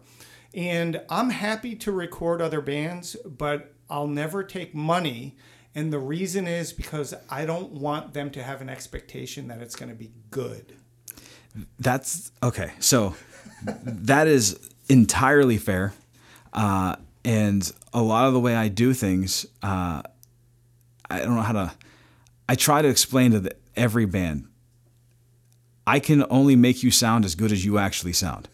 And 0.54 1.00
I'm 1.08 1.30
happy 1.30 1.74
to 1.76 1.92
record 1.92 2.42
other 2.42 2.60
bands, 2.60 3.16
but 3.24 3.74
I'll 3.88 4.06
never 4.06 4.42
take 4.42 4.74
money. 4.74 5.36
And 5.74 5.92
the 5.92 5.98
reason 5.98 6.46
is 6.46 6.72
because 6.72 7.14
I 7.30 7.46
don't 7.46 7.72
want 7.72 8.12
them 8.12 8.30
to 8.32 8.42
have 8.42 8.60
an 8.60 8.68
expectation 8.68 9.48
that 9.48 9.62
it's 9.62 9.74
going 9.74 9.88
to 9.88 9.94
be 9.94 10.12
good. 10.30 10.74
That's 11.78 12.32
okay. 12.42 12.72
So 12.78 13.14
that 13.64 14.26
is 14.26 14.58
entirely 14.88 15.58
fair. 15.58 15.94
Uh, 16.52 16.96
and 17.24 17.72
a 17.92 18.02
lot 18.02 18.26
of 18.26 18.32
the 18.32 18.40
way 18.40 18.54
I 18.54 18.68
do 18.68 18.92
things, 18.92 19.46
uh, 19.62 20.02
I 21.08 21.18
don't 21.18 21.36
know 21.36 21.42
how 21.42 21.52
to. 21.52 21.72
I 22.48 22.54
try 22.54 22.82
to 22.82 22.88
explain 22.88 23.30
to 23.32 23.40
the, 23.40 23.56
every 23.76 24.06
band. 24.06 24.48
I 25.86 25.98
can 26.00 26.24
only 26.30 26.56
make 26.56 26.82
you 26.82 26.90
sound 26.90 27.24
as 27.24 27.34
good 27.34 27.52
as 27.52 27.64
you 27.64 27.78
actually 27.78 28.12
sound. 28.12 28.48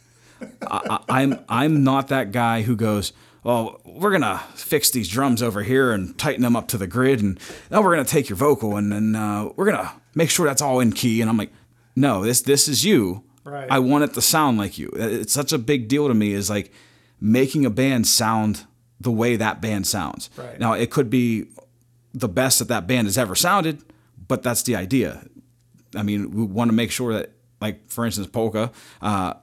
I, 0.62 1.00
I'm 1.08 1.44
I'm 1.48 1.84
not 1.84 2.08
that 2.08 2.32
guy 2.32 2.62
who 2.62 2.76
goes, 2.76 3.12
well, 3.42 3.80
we're 3.84 4.12
gonna 4.12 4.38
fix 4.54 4.90
these 4.90 5.08
drums 5.08 5.42
over 5.42 5.62
here 5.62 5.92
and 5.92 6.16
tighten 6.18 6.42
them 6.42 6.56
up 6.56 6.68
to 6.68 6.78
the 6.78 6.86
grid, 6.86 7.20
and 7.20 7.38
now 7.70 7.82
we're 7.82 7.90
gonna 7.90 8.04
take 8.04 8.28
your 8.28 8.36
vocal 8.36 8.76
and 8.76 8.92
then 8.92 9.16
uh, 9.16 9.48
we're 9.56 9.66
gonna 9.66 9.92
make 10.14 10.30
sure 10.30 10.46
that's 10.46 10.62
all 10.62 10.80
in 10.80 10.92
key. 10.92 11.20
And 11.20 11.28
I'm 11.28 11.36
like, 11.36 11.52
no, 11.96 12.22
this 12.22 12.42
this 12.42 12.68
is 12.68 12.84
you. 12.84 13.24
Right. 13.48 13.68
I 13.70 13.78
want 13.78 14.04
it 14.04 14.14
to 14.14 14.22
sound 14.22 14.58
like 14.58 14.78
you. 14.78 14.90
It's 14.94 15.32
such 15.32 15.52
a 15.52 15.58
big 15.58 15.88
deal 15.88 16.08
to 16.08 16.14
me. 16.14 16.32
Is 16.32 16.50
like 16.50 16.72
making 17.20 17.66
a 17.66 17.70
band 17.70 18.06
sound 18.06 18.64
the 19.00 19.10
way 19.10 19.36
that 19.36 19.60
band 19.60 19.86
sounds. 19.86 20.30
Right. 20.36 20.58
Now 20.58 20.72
it 20.72 20.90
could 20.90 21.10
be 21.10 21.46
the 22.14 22.28
best 22.28 22.58
that 22.58 22.68
that 22.68 22.86
band 22.86 23.06
has 23.06 23.18
ever 23.18 23.34
sounded, 23.34 23.82
but 24.26 24.42
that's 24.42 24.62
the 24.62 24.76
idea. 24.76 25.24
I 25.94 26.02
mean, 26.02 26.30
we 26.30 26.44
want 26.44 26.70
to 26.70 26.74
make 26.74 26.90
sure 26.90 27.12
that, 27.14 27.32
like 27.60 27.88
for 27.90 28.04
instance, 28.04 28.26
Polka. 28.26 28.70
Uh, 29.00 29.34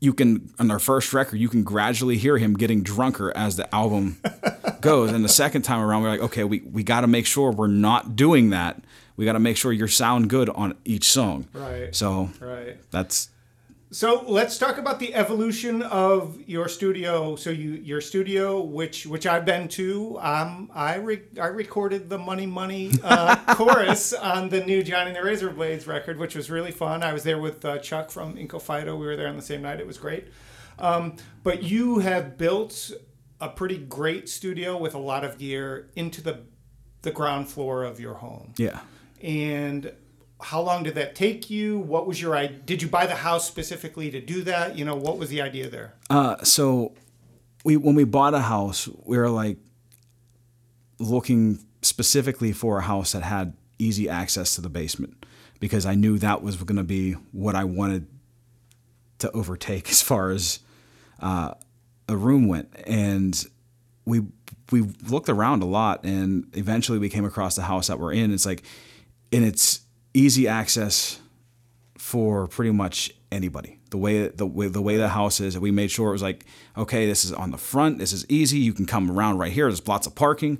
you 0.00 0.14
can 0.14 0.52
on 0.58 0.68
their 0.68 0.78
first 0.78 1.12
record 1.12 1.38
you 1.38 1.48
can 1.48 1.62
gradually 1.62 2.16
hear 2.16 2.38
him 2.38 2.54
getting 2.54 2.82
drunker 2.82 3.36
as 3.36 3.56
the 3.56 3.74
album 3.74 4.18
goes 4.80 5.12
and 5.12 5.22
the 5.22 5.28
second 5.28 5.60
time 5.60 5.78
around 5.80 6.02
we're 6.02 6.08
like 6.08 6.20
okay 6.20 6.42
we, 6.42 6.60
we 6.60 6.82
got 6.82 7.02
to 7.02 7.06
make 7.06 7.26
sure 7.26 7.52
we're 7.52 7.66
not 7.66 8.16
doing 8.16 8.48
that 8.48 8.82
we 9.20 9.26
got 9.26 9.34
to 9.34 9.38
make 9.38 9.58
sure 9.58 9.70
you 9.70 9.86
sound 9.86 10.30
good 10.30 10.48
on 10.48 10.74
each 10.86 11.04
song 11.04 11.46
Right. 11.52 11.94
so 11.94 12.30
Right. 12.40 12.78
that's 12.90 13.28
So 13.92 14.22
let's 14.28 14.56
talk 14.56 14.78
about 14.78 14.98
the 15.00 15.14
evolution 15.16 15.82
of 15.82 16.38
your 16.46 16.68
studio. 16.68 17.34
So 17.34 17.50
you 17.50 17.72
your 17.72 18.00
studio, 18.00 18.62
which 18.62 19.04
which 19.04 19.26
I've 19.26 19.44
been 19.44 19.66
to, 19.80 20.16
um, 20.20 20.70
I 20.72 20.94
re- 20.96 21.28
I 21.40 21.48
recorded 21.48 22.08
the 22.08 22.16
Money 22.16 22.46
Money 22.46 22.92
uh, 23.02 23.34
chorus 23.56 24.12
on 24.14 24.48
the 24.48 24.60
new 24.64 24.82
Johnny 24.84 25.08
and 25.10 25.16
the 25.16 25.24
Razor 25.24 25.50
Blades 25.50 25.88
record, 25.88 26.18
which 26.20 26.36
was 26.36 26.48
really 26.50 26.70
fun. 26.70 27.02
I 27.02 27.12
was 27.12 27.24
there 27.24 27.40
with 27.40 27.64
uh, 27.64 27.78
Chuck 27.78 28.10
from 28.12 28.36
Inco 28.36 28.62
Fido. 28.62 28.94
We 28.96 29.06
were 29.06 29.16
there 29.16 29.26
on 29.28 29.34
the 29.36 29.42
same 29.52 29.62
night. 29.62 29.80
It 29.80 29.86
was 29.88 29.98
great. 29.98 30.28
Um, 30.78 31.16
but 31.42 31.64
you 31.64 31.98
have 31.98 32.38
built 32.38 32.92
a 33.40 33.48
pretty 33.48 33.76
great 33.76 34.28
studio 34.28 34.76
with 34.78 34.94
a 34.94 34.98
lot 35.12 35.24
of 35.24 35.36
gear 35.36 35.90
into 35.96 36.22
the 36.22 36.34
the 37.02 37.10
ground 37.10 37.48
floor 37.48 37.82
of 37.82 37.98
your 37.98 38.14
home 38.14 38.52
yeah 38.56 38.78
and 39.22 39.92
how 40.42 40.60
long 40.62 40.82
did 40.82 40.94
that 40.94 41.14
take 41.14 41.50
you? 41.50 41.78
What 41.78 42.06
was 42.06 42.20
your 42.20 42.34
idea? 42.36 42.58
Did 42.58 42.82
you 42.82 42.88
buy 42.88 43.06
the 43.06 43.16
house 43.16 43.46
specifically 43.46 44.10
to 44.10 44.20
do 44.20 44.42
that? 44.44 44.76
You 44.76 44.84
know, 44.84 44.96
what 44.96 45.18
was 45.18 45.28
the 45.28 45.42
idea 45.42 45.68
there? 45.68 45.94
Uh, 46.08 46.42
so 46.42 46.94
we 47.64 47.76
when 47.76 47.94
we 47.94 48.04
bought 48.04 48.34
a 48.34 48.40
house, 48.40 48.88
we 49.04 49.18
were 49.18 49.30
like 49.30 49.58
looking 50.98 51.58
specifically 51.82 52.52
for 52.52 52.78
a 52.78 52.82
house 52.82 53.12
that 53.12 53.22
had 53.22 53.54
easy 53.78 54.08
access 54.08 54.54
to 54.54 54.60
the 54.60 54.68
basement 54.68 55.24
because 55.58 55.86
I 55.86 55.94
knew 55.94 56.18
that 56.18 56.42
was 56.42 56.56
going 56.56 56.76
to 56.76 56.84
be 56.84 57.12
what 57.32 57.54
I 57.54 57.64
wanted 57.64 58.06
to 59.18 59.30
overtake 59.32 59.88
as 59.90 60.02
far 60.02 60.30
as 60.30 60.60
uh, 61.20 61.54
a 62.08 62.16
room 62.16 62.48
went. 62.48 62.74
And 62.86 63.42
we 64.04 64.22
we 64.72 64.82
looked 65.08 65.28
around 65.28 65.62
a 65.62 65.66
lot, 65.66 66.04
and 66.04 66.46
eventually 66.54 66.98
we 66.98 67.08
came 67.08 67.24
across 67.24 67.56
the 67.56 67.62
house 67.62 67.88
that 67.88 67.98
we're 67.98 68.12
in. 68.12 68.32
It's 68.32 68.46
like, 68.46 68.62
and 69.32 69.44
it's 69.44 69.80
easy 70.14 70.48
access 70.48 71.20
for 71.96 72.46
pretty 72.46 72.72
much 72.72 73.12
anybody. 73.30 73.78
The 73.90 73.98
way 73.98 74.28
the 74.28 74.46
way 74.46 74.68
the 74.68 74.82
way 74.82 74.96
the 74.96 75.08
house 75.08 75.40
is, 75.40 75.58
we 75.58 75.70
made 75.70 75.90
sure 75.90 76.08
it 76.08 76.12
was 76.12 76.22
like, 76.22 76.44
okay, 76.76 77.06
this 77.06 77.24
is 77.24 77.32
on 77.32 77.50
the 77.50 77.58
front. 77.58 77.98
This 77.98 78.12
is 78.12 78.24
easy. 78.28 78.58
You 78.58 78.72
can 78.72 78.86
come 78.86 79.10
around 79.10 79.38
right 79.38 79.52
here. 79.52 79.66
There's 79.66 79.86
lots 79.86 80.06
of 80.06 80.14
parking. 80.14 80.58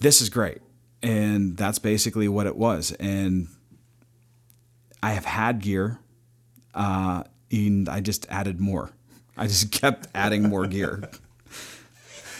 This 0.00 0.20
is 0.20 0.28
great, 0.28 0.58
and 1.02 1.56
that's 1.56 1.78
basically 1.78 2.28
what 2.28 2.46
it 2.46 2.56
was. 2.56 2.92
And 2.92 3.48
I 5.02 5.12
have 5.12 5.24
had 5.24 5.60
gear, 5.60 5.98
uh, 6.74 7.24
and 7.50 7.88
I 7.88 8.00
just 8.00 8.26
added 8.28 8.60
more. 8.60 8.90
I 9.36 9.46
just 9.46 9.70
kept 9.80 10.08
adding 10.14 10.48
more 10.48 10.66
gear. 10.66 11.08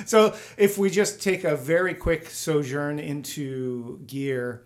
So 0.06 0.36
if 0.56 0.78
we 0.78 0.90
just 0.90 1.22
take 1.22 1.42
a 1.44 1.56
very 1.56 1.94
quick 1.94 2.30
sojourn 2.30 3.00
into 3.00 3.98
gear, 4.06 4.62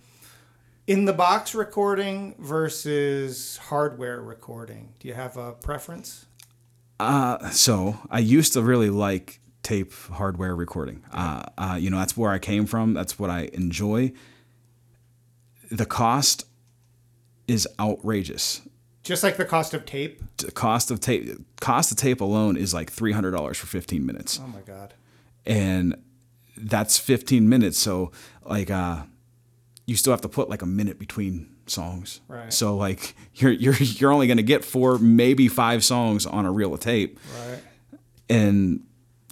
in 0.86 1.04
the 1.04 1.12
box 1.12 1.54
recording 1.54 2.34
versus 2.38 3.56
hardware 3.56 4.20
recording, 4.20 4.94
do 4.98 5.08
you 5.08 5.14
have 5.14 5.36
a 5.36 5.52
preference? 5.52 6.26
Uh, 6.98 7.50
so 7.50 7.98
I 8.10 8.18
used 8.20 8.52
to 8.54 8.62
really 8.62 8.90
like 8.90 9.40
tape 9.62 9.92
hardware 9.92 10.54
recording. 10.54 11.04
Uh, 11.12 11.42
uh, 11.58 11.76
you 11.80 11.90
know, 11.90 11.98
that's 11.98 12.16
where 12.16 12.30
I 12.30 12.38
came 12.38 12.66
from. 12.66 12.94
That's 12.94 13.18
what 13.18 13.30
I 13.30 13.48
enjoy. 13.52 14.12
The 15.70 15.86
cost 15.86 16.46
is 17.48 17.66
outrageous. 17.80 18.62
Just 19.02 19.22
like 19.24 19.36
the 19.36 19.44
cost 19.44 19.74
of 19.74 19.84
tape. 19.84 20.22
The 20.36 20.52
cost 20.52 20.90
of 20.90 21.00
tape, 21.00 21.28
cost 21.60 21.90
of 21.90 21.96
tape 21.96 22.20
alone 22.20 22.56
is 22.56 22.72
like 22.72 22.90
three 22.90 23.10
hundred 23.12 23.32
dollars 23.32 23.58
for 23.58 23.66
fifteen 23.66 24.06
minutes, 24.06 24.38
Oh 24.40 24.46
my 24.46 24.60
god. 24.60 24.94
and 25.44 25.96
that's 26.56 26.98
fifteen 26.98 27.48
minutes. 27.48 27.78
So 27.78 28.12
like, 28.44 28.70
uh, 28.70 29.04
you 29.86 29.96
still 29.96 30.12
have 30.12 30.20
to 30.22 30.28
put 30.28 30.48
like 30.48 30.62
a 30.62 30.66
minute 30.66 30.98
between 30.98 31.48
songs. 31.66 32.20
Right. 32.28 32.52
So 32.52 32.76
like, 32.76 33.14
you're 33.34 33.52
you're 33.52 33.74
you're 33.74 34.12
only 34.12 34.26
gonna 34.26 34.42
get 34.42 34.64
four, 34.64 34.98
maybe 34.98 35.48
five 35.48 35.84
songs 35.84 36.26
on 36.26 36.46
a 36.46 36.52
reel 36.52 36.72
of 36.74 36.80
tape. 36.80 37.18
Right. 37.48 37.58
and 38.30 38.84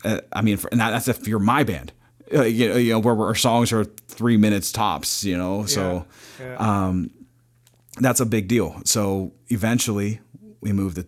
uh, 0.04 0.20
I 0.32 0.40
mean, 0.42 0.56
for, 0.56 0.68
and 0.70 0.80
that, 0.80 0.90
that's 0.90 1.08
if 1.08 1.28
you're 1.28 1.38
my 1.38 1.62
band, 1.62 1.92
uh, 2.34 2.42
you 2.44 2.68
know, 2.68 2.76
you 2.76 2.92
know 2.92 2.98
where, 3.00 3.14
where 3.14 3.26
our 3.28 3.34
songs 3.34 3.70
are 3.72 3.84
three 3.84 4.36
minutes 4.38 4.72
tops, 4.72 5.24
you 5.24 5.36
know, 5.36 5.66
so 5.66 6.06
Yeah. 6.40 6.56
um, 6.56 7.10
that's 7.98 8.20
a 8.20 8.24
big 8.26 8.48
deal. 8.48 8.80
So 8.84 9.32
eventually, 9.48 10.20
we 10.62 10.72
moved 10.72 10.96
it. 10.98 11.06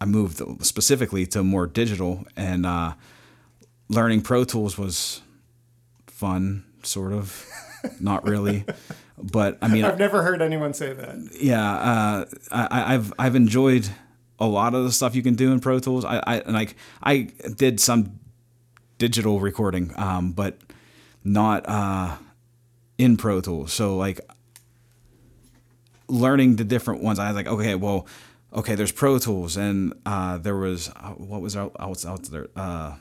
I 0.00 0.04
moved 0.04 0.40
specifically 0.64 1.26
to 1.28 1.42
more 1.42 1.66
digital, 1.66 2.24
and 2.36 2.64
uh, 2.66 2.92
learning 3.88 4.20
Pro 4.22 4.44
Tools 4.44 4.78
was 4.78 5.20
fun, 6.06 6.64
sort 6.82 7.12
of, 7.12 7.44
not 8.00 8.26
really, 8.26 8.64
but 9.22 9.58
I 9.62 9.68
mean, 9.68 9.84
I've 9.84 9.98
never 9.98 10.22
heard 10.22 10.42
anyone 10.42 10.74
say 10.74 10.92
that. 10.92 11.16
yeah, 11.40 11.74
uh, 11.74 12.24
I, 12.50 12.94
I've 12.94 13.12
I've 13.18 13.36
enjoyed 13.36 13.88
a 14.38 14.46
lot 14.46 14.74
of 14.74 14.84
the 14.84 14.92
stuff 14.92 15.14
you 15.14 15.22
can 15.22 15.34
do 15.34 15.52
in 15.52 15.60
Pro 15.60 15.78
Tools. 15.78 16.04
I, 16.04 16.22
I 16.26 16.36
and 16.40 16.52
like 16.54 16.76
I 17.02 17.28
did 17.56 17.80
some 17.80 18.18
digital 18.98 19.40
recording, 19.40 19.92
um, 19.96 20.32
but 20.32 20.58
not 21.24 21.68
uh, 21.68 22.16
in 22.98 23.16
Pro 23.16 23.40
Tools. 23.40 23.72
So 23.72 23.96
like 23.96 24.20
learning 26.08 26.56
the 26.56 26.64
different 26.64 27.02
ones, 27.02 27.18
I 27.18 27.26
was 27.28 27.36
like, 27.36 27.46
okay, 27.46 27.74
well, 27.74 28.06
okay, 28.52 28.74
there's 28.74 28.92
Pro 28.92 29.18
Tools, 29.18 29.56
and 29.56 29.92
uh, 30.04 30.38
there 30.38 30.56
was 30.56 30.88
uh, 30.96 31.10
what 31.12 31.40
was 31.40 31.56
out, 31.56 31.72
out, 31.78 32.22
there. 32.30 32.46
Uh, 32.54 32.94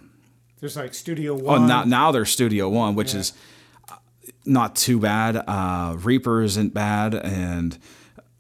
There's 0.60 0.76
like 0.76 0.94
Studio 0.94 1.34
Oh, 1.34 1.44
One. 1.44 1.68
now 1.68 1.84
now 1.84 2.12
there's 2.12 2.30
Studio 2.30 2.70
One, 2.70 2.96
which 2.96 3.14
Yeah. 3.14 3.20
is 3.22 3.34
not 4.46 4.76
too 4.76 5.00
bad. 5.00 5.36
Uh, 5.48 5.96
Reaper 6.00 6.42
isn't 6.44 6.74
bad, 6.74 7.14
and 7.16 7.78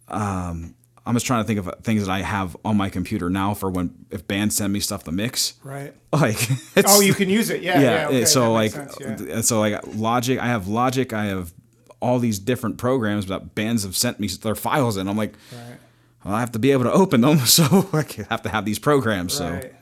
um, 0.07 0.75
I'm 1.05 1.13
just 1.13 1.25
trying 1.25 1.43
to 1.43 1.47
think 1.47 1.59
of 1.59 1.83
things 1.83 2.05
that 2.05 2.11
I 2.11 2.21
have 2.21 2.55
on 2.65 2.77
my 2.77 2.89
computer 2.89 3.29
now 3.29 3.53
for 3.53 3.69
when 3.69 3.93
if 4.11 4.27
bands 4.27 4.55
send 4.55 4.73
me 4.73 4.79
stuff 4.79 5.03
to 5.05 5.11
mix. 5.11 5.53
Right. 5.63 5.93
Like, 6.15 6.37
it's, 6.77 6.83
Oh, 6.87 7.01
you 7.01 7.13
can 7.13 7.29
use 7.29 7.49
it. 7.49 7.61
Yeah. 7.61 7.77
Yeah. 7.81 7.89
yeah. 8.03 8.07
okay, 8.07 8.25
so 8.25 8.53
like, 8.53 8.71
sense, 8.71 8.95
yeah. 9.01 9.41
so 9.41 9.59
like 9.59 9.81
Logic, 9.95 10.39
I 10.39 10.45
have 10.47 10.69
Logic, 10.69 11.11
I 11.11 11.25
have 11.25 11.53
all 11.99 12.19
these 12.19 12.39
different 12.39 12.77
programs 12.77 13.25
that 13.25 13.53
bands 13.53 13.83
have 13.83 13.97
sent 13.97 14.17
me 14.21 14.27
their 14.29 14.55
files 14.55 14.95
in. 14.95 15.09
I'm 15.09 15.17
like, 15.17 15.33
Right. 15.51 15.77
well, 16.23 16.33
I 16.35 16.39
have 16.39 16.53
to 16.53 16.59
be 16.59 16.71
able 16.71 16.85
to 16.85 16.91
open 16.93 17.19
them, 17.19 17.39
so 17.45 17.89
I 17.91 18.05
have 18.29 18.43
to 18.43 18.49
have 18.49 18.63
these 18.63 18.79
programs. 18.79 19.33
So. 19.33 19.49
Right, 19.49 19.63
right. 19.63 19.74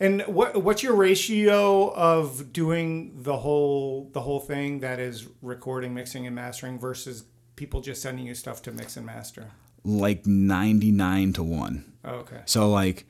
And 0.00 0.22
what 0.22 0.62
what's 0.62 0.82
your 0.82 0.94
ratio 0.94 1.92
of 1.94 2.52
doing 2.52 3.22
the 3.22 3.36
whole 3.38 4.10
the 4.12 4.20
whole 4.22 4.40
thing 4.40 4.80
that 4.80 4.98
is 4.98 5.26
recording, 5.42 5.94
mixing, 5.94 6.26
and 6.26 6.34
mastering 6.34 6.78
versus 6.78 7.24
people 7.56 7.80
just 7.80 8.02
sending 8.02 8.26
you 8.26 8.34
stuff 8.34 8.60
to 8.62 8.72
mix 8.72 8.96
and 8.96 9.06
master? 9.06 9.48
like 9.86 10.24
99 10.26 11.34
to 11.34 11.42
1. 11.42 11.92
Oh, 12.06 12.10
okay. 12.14 12.40
So 12.46 12.70
like 12.70 13.04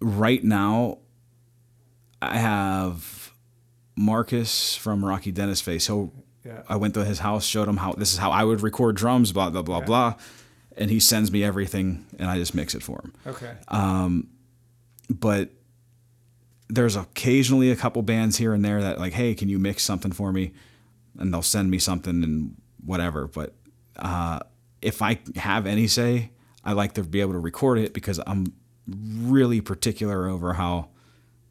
right 0.00 0.42
now 0.42 0.96
I 2.22 2.38
have 2.38 3.32
Marcus 3.96 4.74
from 4.74 5.04
Rocky 5.04 5.30
Dennis 5.30 5.60
Face. 5.60 5.84
So 5.84 6.12
Yeah. 6.42 6.62
I 6.70 6.76
went 6.76 6.94
to 6.94 7.04
his 7.04 7.18
house, 7.18 7.44
showed 7.44 7.68
him 7.68 7.76
how 7.76 7.92
this 7.92 8.12
is 8.14 8.18
how 8.18 8.30
I 8.30 8.44
would 8.44 8.62
record 8.62 8.96
drums, 8.96 9.30
blah 9.32 9.50
blah 9.50 9.60
blah 9.60 9.80
Yeah. 9.80 9.84
blah. 9.84 10.14
And 10.78 10.90
he 10.90 11.00
sends 11.00 11.30
me 11.30 11.44
everything 11.44 12.06
and 12.18 12.30
I 12.30 12.38
just 12.38 12.54
mix 12.54 12.74
it 12.74 12.82
for 12.82 13.02
him. 13.02 13.12
Okay. 13.26 13.52
Um, 13.68 14.28
But 15.10 15.50
there's 16.70 16.96
occasionally 16.96 17.70
a 17.70 17.76
couple 17.76 18.02
bands 18.02 18.36
here 18.38 18.52
and 18.54 18.64
there 18.64 18.80
that 18.80 18.98
like, 18.98 19.12
hey, 19.12 19.34
can 19.34 19.48
you 19.48 19.58
mix 19.58 19.82
something 19.82 20.12
for 20.12 20.32
me? 20.32 20.52
And 21.18 21.32
they'll 21.32 21.42
send 21.42 21.70
me 21.70 21.78
something 21.78 22.22
and 22.22 22.56
whatever. 22.84 23.26
But 23.26 23.54
uh, 23.96 24.40
if 24.80 25.02
I 25.02 25.18
have 25.36 25.66
any 25.66 25.86
say, 25.86 26.30
I 26.64 26.72
like 26.72 26.94
to 26.94 27.02
be 27.02 27.20
able 27.20 27.32
to 27.32 27.38
record 27.38 27.78
it 27.78 27.92
because 27.92 28.20
I'm 28.26 28.52
really 28.86 29.60
particular 29.60 30.28
over 30.28 30.54
how 30.54 30.88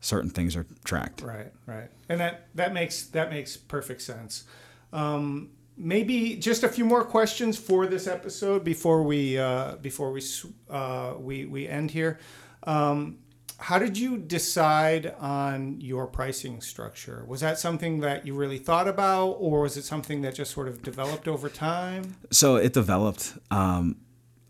certain 0.01 0.29
things 0.29 0.55
are 0.55 0.65
tracked. 0.83 1.21
Right, 1.21 1.51
right, 1.65 1.89
and 2.07 2.19
that 2.19 2.47
that 2.55 2.73
makes 2.73 3.07
that 3.07 3.29
makes 3.29 3.57
perfect 3.57 4.01
sense. 4.01 4.45
Um, 4.93 5.51
maybe 5.77 6.35
just 6.35 6.63
a 6.63 6.69
few 6.69 6.85
more 6.85 7.03
questions 7.03 7.57
for 7.57 7.87
this 7.87 8.07
episode 8.07 8.63
before 8.63 9.03
we 9.03 9.37
uh, 9.37 9.75
before 9.77 10.11
we 10.11 10.21
uh, 10.69 11.13
we 11.17 11.45
we 11.45 11.67
end 11.67 11.91
here. 11.91 12.19
Um, 12.63 13.17
how 13.59 13.77
did 13.77 13.97
you 13.97 14.17
decide 14.17 15.13
on 15.19 15.81
your 15.81 16.07
pricing 16.07 16.61
structure? 16.61 17.25
Was 17.27 17.41
that 17.41 17.59
something 17.59 17.99
that 17.99 18.25
you 18.25 18.33
really 18.33 18.57
thought 18.57 18.87
about, 18.87 19.31
or 19.31 19.61
was 19.61 19.75
it 19.75 19.83
something 19.83 20.21
that 20.21 20.33
just 20.33 20.51
sort 20.51 20.67
of 20.67 20.81
developed 20.81 21.27
over 21.27 21.49
time? 21.49 22.15
So 22.31 22.55
it 22.55 22.73
developed 22.73 23.37
um, 23.51 23.97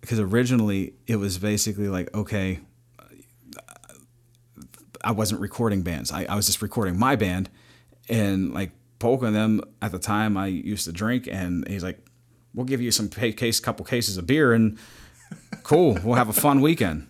because 0.01 0.19
originally 0.19 0.93
it 1.07 1.15
was 1.15 1.39
basically 1.39 1.87
like, 1.87 2.13
okay, 2.15 2.59
I 5.03 5.11
wasn't 5.11 5.41
recording 5.41 5.81
bands. 5.81 6.11
I, 6.11 6.25
I 6.25 6.35
was 6.35 6.45
just 6.45 6.61
recording 6.61 6.97
my 6.97 7.15
band, 7.15 7.49
and 8.09 8.53
like 8.53 8.71
Polka 8.99 9.25
and 9.25 9.35
them 9.35 9.61
at 9.81 9.91
the 9.91 9.99
time 9.99 10.37
I 10.37 10.47
used 10.47 10.85
to 10.85 10.91
drink, 10.91 11.27
and 11.31 11.67
he's 11.67 11.83
like, 11.83 11.99
"We'll 12.53 12.65
give 12.65 12.81
you 12.81 12.91
some 12.91 13.09
case, 13.09 13.59
couple 13.59 13.85
cases 13.85 14.17
of 14.17 14.27
beer, 14.27 14.53
and 14.53 14.77
cool, 15.63 15.97
we'll 16.03 16.15
have 16.15 16.29
a 16.29 16.33
fun 16.33 16.61
weekend." 16.61 17.07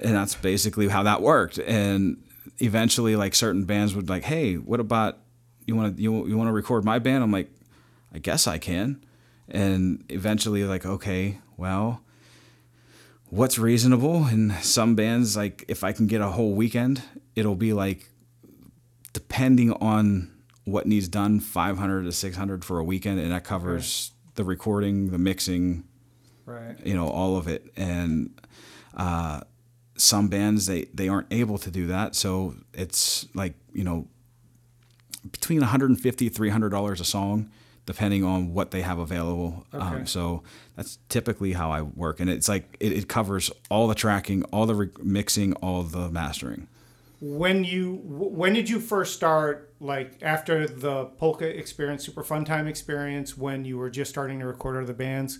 And 0.00 0.14
that's 0.14 0.34
basically 0.34 0.88
how 0.88 1.02
that 1.04 1.22
worked. 1.22 1.58
And 1.58 2.22
eventually, 2.58 3.16
like 3.16 3.34
certain 3.34 3.64
bands 3.64 3.94
would 3.94 4.08
like, 4.08 4.24
"Hey, 4.24 4.54
what 4.56 4.80
about 4.80 5.18
you 5.66 5.76
want 5.76 5.96
to 5.96 6.02
you, 6.02 6.26
you 6.26 6.36
want 6.36 6.48
to 6.48 6.52
record 6.52 6.84
my 6.84 6.98
band?" 6.98 7.22
I'm 7.24 7.32
like, 7.32 7.50
"I 8.12 8.18
guess 8.18 8.46
I 8.46 8.58
can." 8.58 9.04
And 9.48 10.04
eventually, 10.08 10.64
like, 10.64 10.86
okay, 10.86 11.38
well, 11.56 12.00
what's 13.28 13.58
reasonable? 13.58 14.24
And 14.24 14.52
some 14.64 14.94
bands, 14.94 15.36
like, 15.36 15.64
if 15.68 15.84
I 15.84 15.92
can 15.92 16.06
get 16.06 16.20
a 16.22 16.28
whole 16.28 16.54
weekend, 16.54 17.02
it'll 17.36 17.54
be 17.54 17.72
like, 17.74 18.08
depending 19.12 19.72
on 19.74 20.30
what 20.64 20.86
needs 20.86 21.08
done, 21.08 21.40
500 21.40 22.04
to 22.04 22.12
600 22.12 22.64
for 22.64 22.78
a 22.78 22.84
weekend. 22.84 23.20
And 23.20 23.32
that 23.32 23.44
covers 23.44 24.12
the 24.34 24.44
recording, 24.44 25.10
the 25.10 25.18
mixing, 25.18 25.84
Right. 26.46 26.76
you 26.86 26.94
know, 26.94 27.08
all 27.08 27.36
of 27.36 27.46
it. 27.46 27.70
And 27.76 28.40
uh, 28.96 29.42
some 29.96 30.28
bands, 30.28 30.66
they, 30.66 30.86
they 30.94 31.08
aren't 31.08 31.32
able 31.32 31.58
to 31.58 31.70
do 31.70 31.86
that. 31.86 32.14
So 32.14 32.54
it's 32.72 33.26
like, 33.34 33.54
you 33.72 33.84
know, 33.84 34.06
between 35.30 35.60
150 35.60 36.30
$300 36.30 37.00
a 37.00 37.04
song 37.04 37.50
depending 37.86 38.24
on 38.24 38.54
what 38.54 38.70
they 38.70 38.82
have 38.82 38.98
available. 38.98 39.66
Okay. 39.72 39.84
Um, 39.84 40.06
so 40.06 40.42
that's 40.76 40.98
typically 41.08 41.52
how 41.52 41.70
I 41.70 41.82
work, 41.82 42.20
and 42.20 42.30
it's 42.30 42.48
like 42.48 42.76
it, 42.80 42.92
it 42.92 43.08
covers 43.08 43.50
all 43.70 43.88
the 43.88 43.94
tracking, 43.94 44.42
all 44.44 44.66
the 44.66 44.74
re- 44.74 44.90
mixing, 45.02 45.54
all 45.54 45.82
the 45.82 46.10
mastering. 46.10 46.68
When 47.20 47.64
you 47.64 48.00
when 48.04 48.52
did 48.52 48.68
you 48.68 48.80
first 48.80 49.14
start? 49.14 49.72
Like 49.80 50.22
after 50.22 50.66
the 50.66 51.06
polka 51.06 51.46
experience, 51.46 52.04
super 52.04 52.22
fun 52.22 52.44
time 52.44 52.66
experience, 52.66 53.36
when 53.36 53.64
you 53.64 53.78
were 53.78 53.90
just 53.90 54.10
starting 54.10 54.40
to 54.40 54.46
record 54.46 54.82
other 54.82 54.94
bands. 54.94 55.38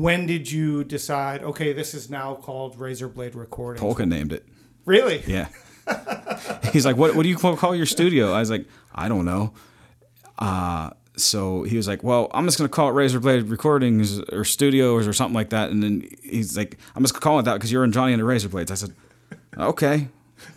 When 0.00 0.26
did 0.26 0.50
you 0.50 0.84
decide? 0.84 1.42
Okay, 1.42 1.72
this 1.72 1.94
is 1.94 2.10
now 2.10 2.34
called 2.34 2.78
Razor 2.78 3.08
Blade 3.08 3.34
Recordings. 3.34 3.80
Polka 3.80 4.04
named 4.04 4.32
it. 4.32 4.44
Really? 4.84 5.22
Yeah. 5.26 5.48
He's 6.72 6.84
like, 6.84 6.96
what, 6.96 7.14
what 7.14 7.22
do 7.22 7.28
you 7.30 7.36
call 7.36 7.74
your 7.74 7.86
studio? 7.86 8.32
I 8.32 8.40
was 8.40 8.50
like, 8.50 8.66
I 8.94 9.08
don't 9.08 9.24
know. 9.24 9.54
Uh, 10.38 10.90
so 11.16 11.62
he 11.62 11.78
was 11.78 11.88
like, 11.88 12.04
well, 12.04 12.30
I'm 12.34 12.44
just 12.44 12.58
going 12.58 12.68
to 12.68 12.74
call 12.74 12.90
it 12.90 12.92
Razor 12.92 13.20
Blade 13.20 13.44
Recordings 13.44 14.20
or 14.32 14.44
Studios 14.44 15.06
or 15.06 15.14
something 15.14 15.34
like 15.34 15.48
that. 15.50 15.70
And 15.70 15.82
then 15.82 16.06
he's 16.22 16.58
like, 16.58 16.76
I'm 16.94 17.02
just 17.02 17.14
going 17.14 17.20
to 17.20 17.24
call 17.24 17.38
it 17.38 17.44
that 17.44 17.54
because 17.54 17.72
you're 17.72 17.84
in 17.84 17.92
Johnny 17.92 18.12
and 18.12 18.20
the 18.20 18.24
Razor 18.24 18.50
Blades. 18.50 18.70
I 18.70 18.74
said, 18.74 18.94
okay, 19.56 20.08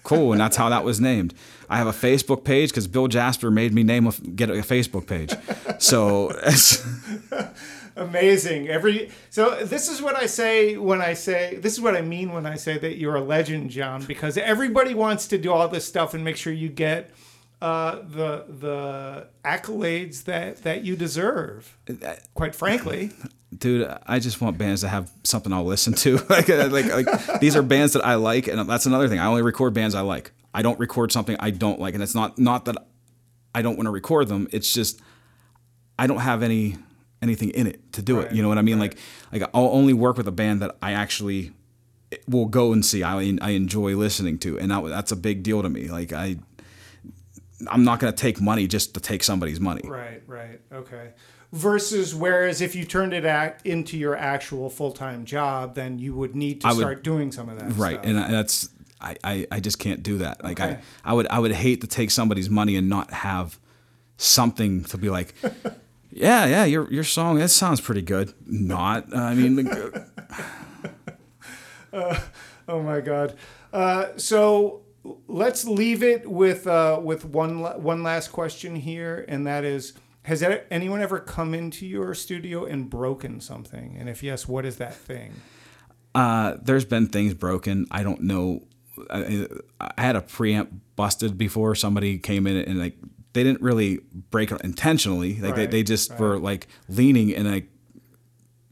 cool. 0.04 0.34
And 0.34 0.42
that's 0.42 0.58
how 0.58 0.68
that 0.68 0.84
was 0.84 1.00
named. 1.00 1.34
I 1.70 1.78
have 1.78 1.88
a 1.88 1.92
Facebook 1.92 2.44
page 2.44 2.72
because 2.72 2.88
Bill 2.88 3.08
Jasper 3.08 3.50
made 3.50 3.74
me 3.74 3.84
name 3.84 4.06
a, 4.08 4.12
get 4.12 4.50
a 4.50 4.54
Facebook 4.54 5.08
page. 5.08 5.34
So 5.80 6.30
Amazing. 8.00 8.70
Every 8.70 9.12
so 9.30 9.64
this 9.66 9.90
is 9.90 10.02
what 10.02 10.16
I 10.16 10.26
say 10.26 10.78
when 10.78 11.02
I 11.02 11.14
say 11.14 11.56
this 11.56 11.74
is 11.74 11.82
what 11.82 11.96
I 11.96 12.02
mean 12.02 12.32
when 12.32 12.46
I 12.46 12.56
say 12.56 12.78
that 12.78 12.98
you're 12.98 13.16
a 13.16 13.22
legend, 13.22 13.72
John, 13.72 14.04
because 14.04 14.38
everybody 14.38 14.94
wants 14.94 15.28
to 15.28 15.38
do 15.38 15.52
all 15.52 15.68
this 15.68 15.86
stuff 15.86 16.14
and 16.14 16.24
make 16.24 16.38
sure 16.38 16.54
you 16.54 16.70
get 16.70 17.12
uh, 17.62 17.96
the 17.96 18.46
the 18.48 19.28
accolades 19.44 20.24
that 20.24 20.64
that 20.64 20.84
you 20.84 20.96
deserve. 20.96 21.78
Quite 22.34 22.56
frankly, 22.56 23.12
dude, 23.58 23.94
I 24.08 24.20
just 24.20 24.40
want 24.40 24.58
bands 24.58 24.82
to 24.82 24.88
have 24.88 25.12
something 25.24 25.52
I'll 25.52 25.66
listen 25.66 25.94
to. 25.94 26.18
like, 26.30 26.48
like, 26.48 26.72
like 26.72 27.40
these 27.42 27.58
are 27.58 27.62
bands 27.62 27.94
that 27.94 28.06
I 28.06 28.16
like, 28.16 28.48
and 28.48 28.70
that's 28.70 28.86
another 28.86 29.10
thing. 29.10 29.20
I 29.20 29.26
only 29.26 29.42
record 29.42 29.74
bands 29.74 29.94
I 29.94 30.02
like. 30.02 30.32
I 30.54 30.62
don't 30.62 30.80
record 30.80 31.12
something 31.12 31.36
I 31.40 31.52
don't 31.52 31.80
like, 31.80 31.94
and 31.96 32.02
it's 32.02 32.16
not 32.16 32.40
not 32.40 32.66
that 32.66 32.78
I 33.54 33.62
don't 33.62 33.76
want 33.76 33.88
to 33.88 33.92
record 33.92 34.30
them. 34.30 34.48
It's 34.52 34.74
just 34.74 35.02
I 35.98 36.08
don't 36.08 36.20
have 36.20 36.44
any 36.44 36.78
anything 37.22 37.50
in 37.52 37.68
it 37.68 37.92
to 37.94 38.02
do 38.02 38.18
Right, 38.18 38.28
it. 38.28 38.34
You 38.34 38.42
know 38.42 38.50
what 38.50 38.58
I 38.58 38.62
mean? 38.62 38.80
right. 38.80 38.94
Like, 39.32 39.42
like 39.42 39.50
I'll 39.54 39.70
only 39.70 39.94
work 39.94 40.18
with 40.18 40.28
a 40.28 40.32
band 40.32 40.62
that 40.62 40.76
I 40.82 40.94
actually 40.94 41.52
will 42.28 42.46
go 42.48 42.72
and 42.74 42.86
see. 42.86 43.04
I 43.04 43.38
I 43.42 43.50
enjoy 43.52 43.96
listening 43.96 44.38
to, 44.40 44.58
and 44.60 44.72
that, 44.72 44.84
that's 44.88 45.12
a 45.12 45.16
big 45.16 45.44
deal 45.44 45.62
to 45.62 45.70
me. 45.70 45.88
Like 45.90 46.14
I. 46.14 46.38
I'm 47.70 47.84
not 47.84 48.00
going 48.00 48.14
to 48.14 48.18
take 48.18 48.40
money 48.40 48.68
just 48.68 48.94
to 48.94 49.02
take 49.02 49.22
somebody's 49.22 49.60
money. 49.60 49.82
right, 49.84 50.24
right, 50.28 50.62
okay. 50.72 51.10
Versus 51.52 52.16
whereas 52.16 52.62
if 52.62 52.74
you 52.74 52.86
turned 52.86 53.14
it 53.14 53.26
act 53.26 53.66
into 53.68 53.98
your 53.98 54.16
actual 54.16 54.70
full 54.70 54.94
time 54.94 55.26
job, 55.26 55.76
then 55.76 56.00
you 56.00 56.14
would 56.16 56.38
need 56.38 56.62
to 56.62 56.68
would- 56.70 56.78
start 56.78 57.04
doing 57.04 57.34
some 57.34 57.50
of 57.50 57.60
that. 57.60 57.74
right 57.76 57.96
stuff. 57.96 58.06
and 58.06 58.18
I- 58.20 58.32
that's 58.32 58.70
I, 59.02 59.16
I 59.24 59.48
i 59.52 59.60
just 59.60 59.78
can't 59.80 60.04
do 60.04 60.20
that 60.20 60.44
like 60.44 60.60
Okay. 60.60 60.78
i 61.06 61.12
i 61.12 61.14
would 61.14 61.28
i 61.28 61.40
would 61.40 61.52
hate 61.54 61.82
to 61.82 61.88
take 61.88 62.12
somebody's 62.12 62.50
money 62.50 62.76
and 62.76 62.88
not 62.90 63.12
have 63.12 63.58
something 64.18 64.84
to 64.86 64.98
be 64.98 65.10
like 65.10 65.34
yeah 66.12 66.46
yeah 66.46 66.66
your 66.66 66.92
your 66.92 67.04
song 67.04 67.38
that 67.38 67.50
sounds 67.50 67.80
pretty 67.82 68.02
good 68.02 68.34
not 68.46 69.16
i 69.16 69.34
mean 69.34 69.56
like, 69.56 70.04
Oh 72.70 72.84
my 72.84 73.02
God. 73.02 73.36
Uh, 73.74 74.10
so 74.16 74.84
let's 75.28 75.66
leave 75.66 76.04
it 76.04 76.30
with 76.30 76.68
uh, 76.68 77.02
with 77.04 77.26
one 77.26 77.62
one 77.82 78.04
last 78.04 78.28
question 78.32 78.76
here, 78.76 79.26
and 79.28 79.48
that 79.48 79.64
is: 79.64 79.94
Has 80.24 80.44
anyone 80.70 81.02
ever 81.02 81.20
come 81.20 81.56
into 81.56 81.88
your 81.88 82.14
studio 82.14 82.66
and 82.66 82.88
broken 82.88 83.42
something? 83.42 83.98
And 84.00 84.08
if 84.08 84.22
yes, 84.22 84.48
what 84.48 84.66
is 84.66 84.78
that 84.78 84.94
thing? 84.94 85.34
uh 86.16 86.58
there's 86.64 86.86
been 86.86 87.08
things 87.08 87.36
broken 87.36 87.86
i 87.92 88.02
don't 88.02 88.20
know 88.20 88.64
I, 89.12 89.48
I 89.80 90.02
had 90.02 90.16
a 90.16 90.22
preamp 90.22 90.70
busted 90.96 91.38
before 91.38 91.76
somebody 91.76 92.18
came 92.18 92.48
in 92.48 92.58
and 92.58 92.80
like 92.80 92.98
they 93.34 93.44
didn't 93.44 93.62
really 93.62 94.00
break 94.32 94.52
intentionally 94.52 95.36
like 95.40 95.56
they, 95.56 95.62
Right, 95.64 95.72
they 95.72 95.84
just 95.84 96.10
right. 96.12 96.20
were 96.20 96.40
like 96.40 96.68
leaning 96.88 97.36
and 97.36 97.50
like 97.50 97.68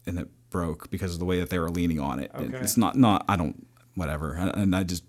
and 0.05 0.19
it 0.19 0.27
broke 0.49 0.89
because 0.89 1.13
of 1.13 1.19
the 1.19 1.25
way 1.25 1.39
that 1.39 1.49
they 1.49 1.59
were 1.59 1.69
leaning 1.69 1.99
on 1.99 2.19
it 2.19 2.31
Okay. 2.33 2.57
it's 2.57 2.77
not 2.77 2.95
not 2.95 3.23
i 3.27 3.35
don't 3.35 3.67
whatever 3.95 4.33
and 4.33 4.75
i 4.75 4.83
just 4.83 5.03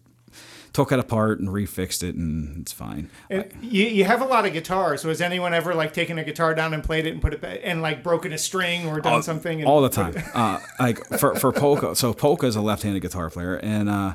took 0.75 0.93
it 0.93 0.99
apart 0.99 1.41
and 1.41 1.49
refixed 1.49 2.03
it 2.07 2.15
and 2.15 2.59
it's 2.61 2.73
fine 2.73 3.09
And 3.31 3.51
you, 3.63 3.85
you 3.87 4.05
have 4.05 4.21
a 4.21 4.27
lot 4.27 4.45
of 4.45 4.53
guitars. 4.53 5.01
So 5.01 5.09
has 5.09 5.21
anyone 5.23 5.55
ever 5.55 5.75
like 5.75 5.93
taken 5.95 6.19
a 6.19 6.25
guitar 6.25 6.55
down 6.55 6.75
and 6.75 6.85
played 6.85 7.07
it 7.07 7.13
and 7.15 7.23
put 7.23 7.33
it 7.33 7.41
back 7.41 7.61
and 7.65 7.81
like 7.81 8.03
broken 8.05 8.33
a 8.35 8.39
string 8.39 8.87
or 8.87 9.01
done 9.01 9.23
something? 9.23 9.61
And 9.61 9.67
all 9.69 9.81
the 9.81 9.89
time. 9.89 10.15
Uh, 10.35 10.61
like 10.79 11.03
for 11.19 11.35
for 11.37 11.53
polka. 11.53 11.97
So 11.97 12.13
polka 12.13 12.47
is 12.47 12.55
a 12.55 12.61
left-handed 12.61 13.01
guitar 13.01 13.31
player, 13.31 13.55
and 13.57 13.89
uh, 13.89 14.15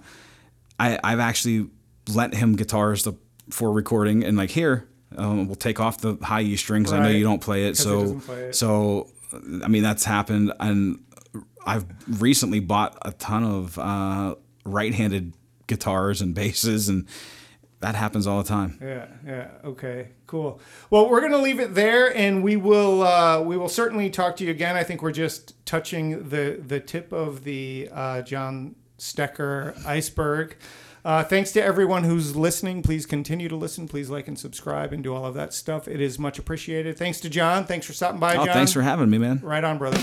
I 0.79 0.99
I've 1.03 1.19
actually 1.19 1.69
lent 2.07 2.35
him 2.35 2.55
guitars 2.55 3.03
to, 3.03 3.17
for 3.49 3.71
recording, 3.73 4.23
and 4.23 4.37
like 4.37 4.51
here. 4.51 4.87
Um, 5.17 5.47
we'll 5.47 5.55
take 5.55 5.79
off 5.79 5.99
the 5.99 6.17
high 6.21 6.41
E 6.41 6.55
strings. 6.55 6.91
I 6.91 6.99
know 6.99 7.09
you 7.09 7.23
don't 7.23 7.41
play 7.41 7.65
it, 7.65 7.77
so 7.77 8.19
play 8.19 8.45
it. 8.45 8.55
so 8.55 9.09
I 9.63 9.67
mean 9.67 9.83
that's 9.83 10.05
happened, 10.05 10.53
and 10.59 10.99
I've 11.65 11.85
recently 12.19 12.59
bought 12.59 12.97
a 13.03 13.11
ton 13.11 13.43
of 13.43 13.77
uh, 13.79 14.35
right-handed 14.65 15.33
guitars 15.67 16.21
and 16.21 16.35
basses, 16.35 16.89
and 16.89 17.07
that 17.79 17.95
happens 17.95 18.27
all 18.27 18.41
the 18.41 18.47
time. 18.47 18.77
Yeah, 18.81 19.07
yeah. 19.25 19.47
Okay, 19.65 20.09
cool. 20.27 20.59
Well, 20.89 21.09
we're 21.09 21.21
gonna 21.21 21.37
leave 21.37 21.59
it 21.59 21.73
there, 21.75 22.15
and 22.15 22.43
we 22.43 22.55
will 22.55 23.03
uh, 23.03 23.41
we 23.41 23.57
will 23.57 23.69
certainly 23.69 24.09
talk 24.09 24.35
to 24.37 24.45
you 24.45 24.51
again. 24.51 24.75
I 24.75 24.83
think 24.83 25.01
we're 25.01 25.11
just 25.11 25.65
touching 25.65 26.29
the 26.29 26.61
the 26.65 26.79
tip 26.79 27.11
of 27.11 27.43
the 27.43 27.89
uh, 27.91 28.21
John 28.21 28.75
Stecker 28.97 29.85
iceberg. 29.85 30.55
Uh, 31.05 31.23
thanks 31.23 31.51
to 31.51 31.61
everyone 31.61 32.05
who's 32.05 32.35
listening. 32.35 32.81
Please 32.81 33.05
continue 33.05 33.49
to 33.49 33.55
listen. 33.57 33.87
Please 33.89 34.09
like 34.09 34.27
and 34.27 34.39
subscribe 34.39 34.93
and 34.93 35.03
do 35.03 35.13
all 35.13 35.25
of 35.25 35.33
that 35.33 35.53
stuff. 35.53 35.87
It 35.87 35.99
is 35.99 36.17
much 36.17 36.39
appreciated. 36.39 36.97
Thanks 36.97 37.19
to 37.21 37.29
John. 37.29 37.65
Thanks 37.65 37.85
for 37.85 37.93
stopping 37.93 38.19
by, 38.21 38.35
Oh, 38.35 38.45
John. 38.45 38.53
thanks 38.53 38.71
for 38.71 38.81
having 38.81 39.09
me, 39.09 39.17
man. 39.17 39.39
Right 39.43 39.63
on, 39.63 39.77
brother. 39.77 39.99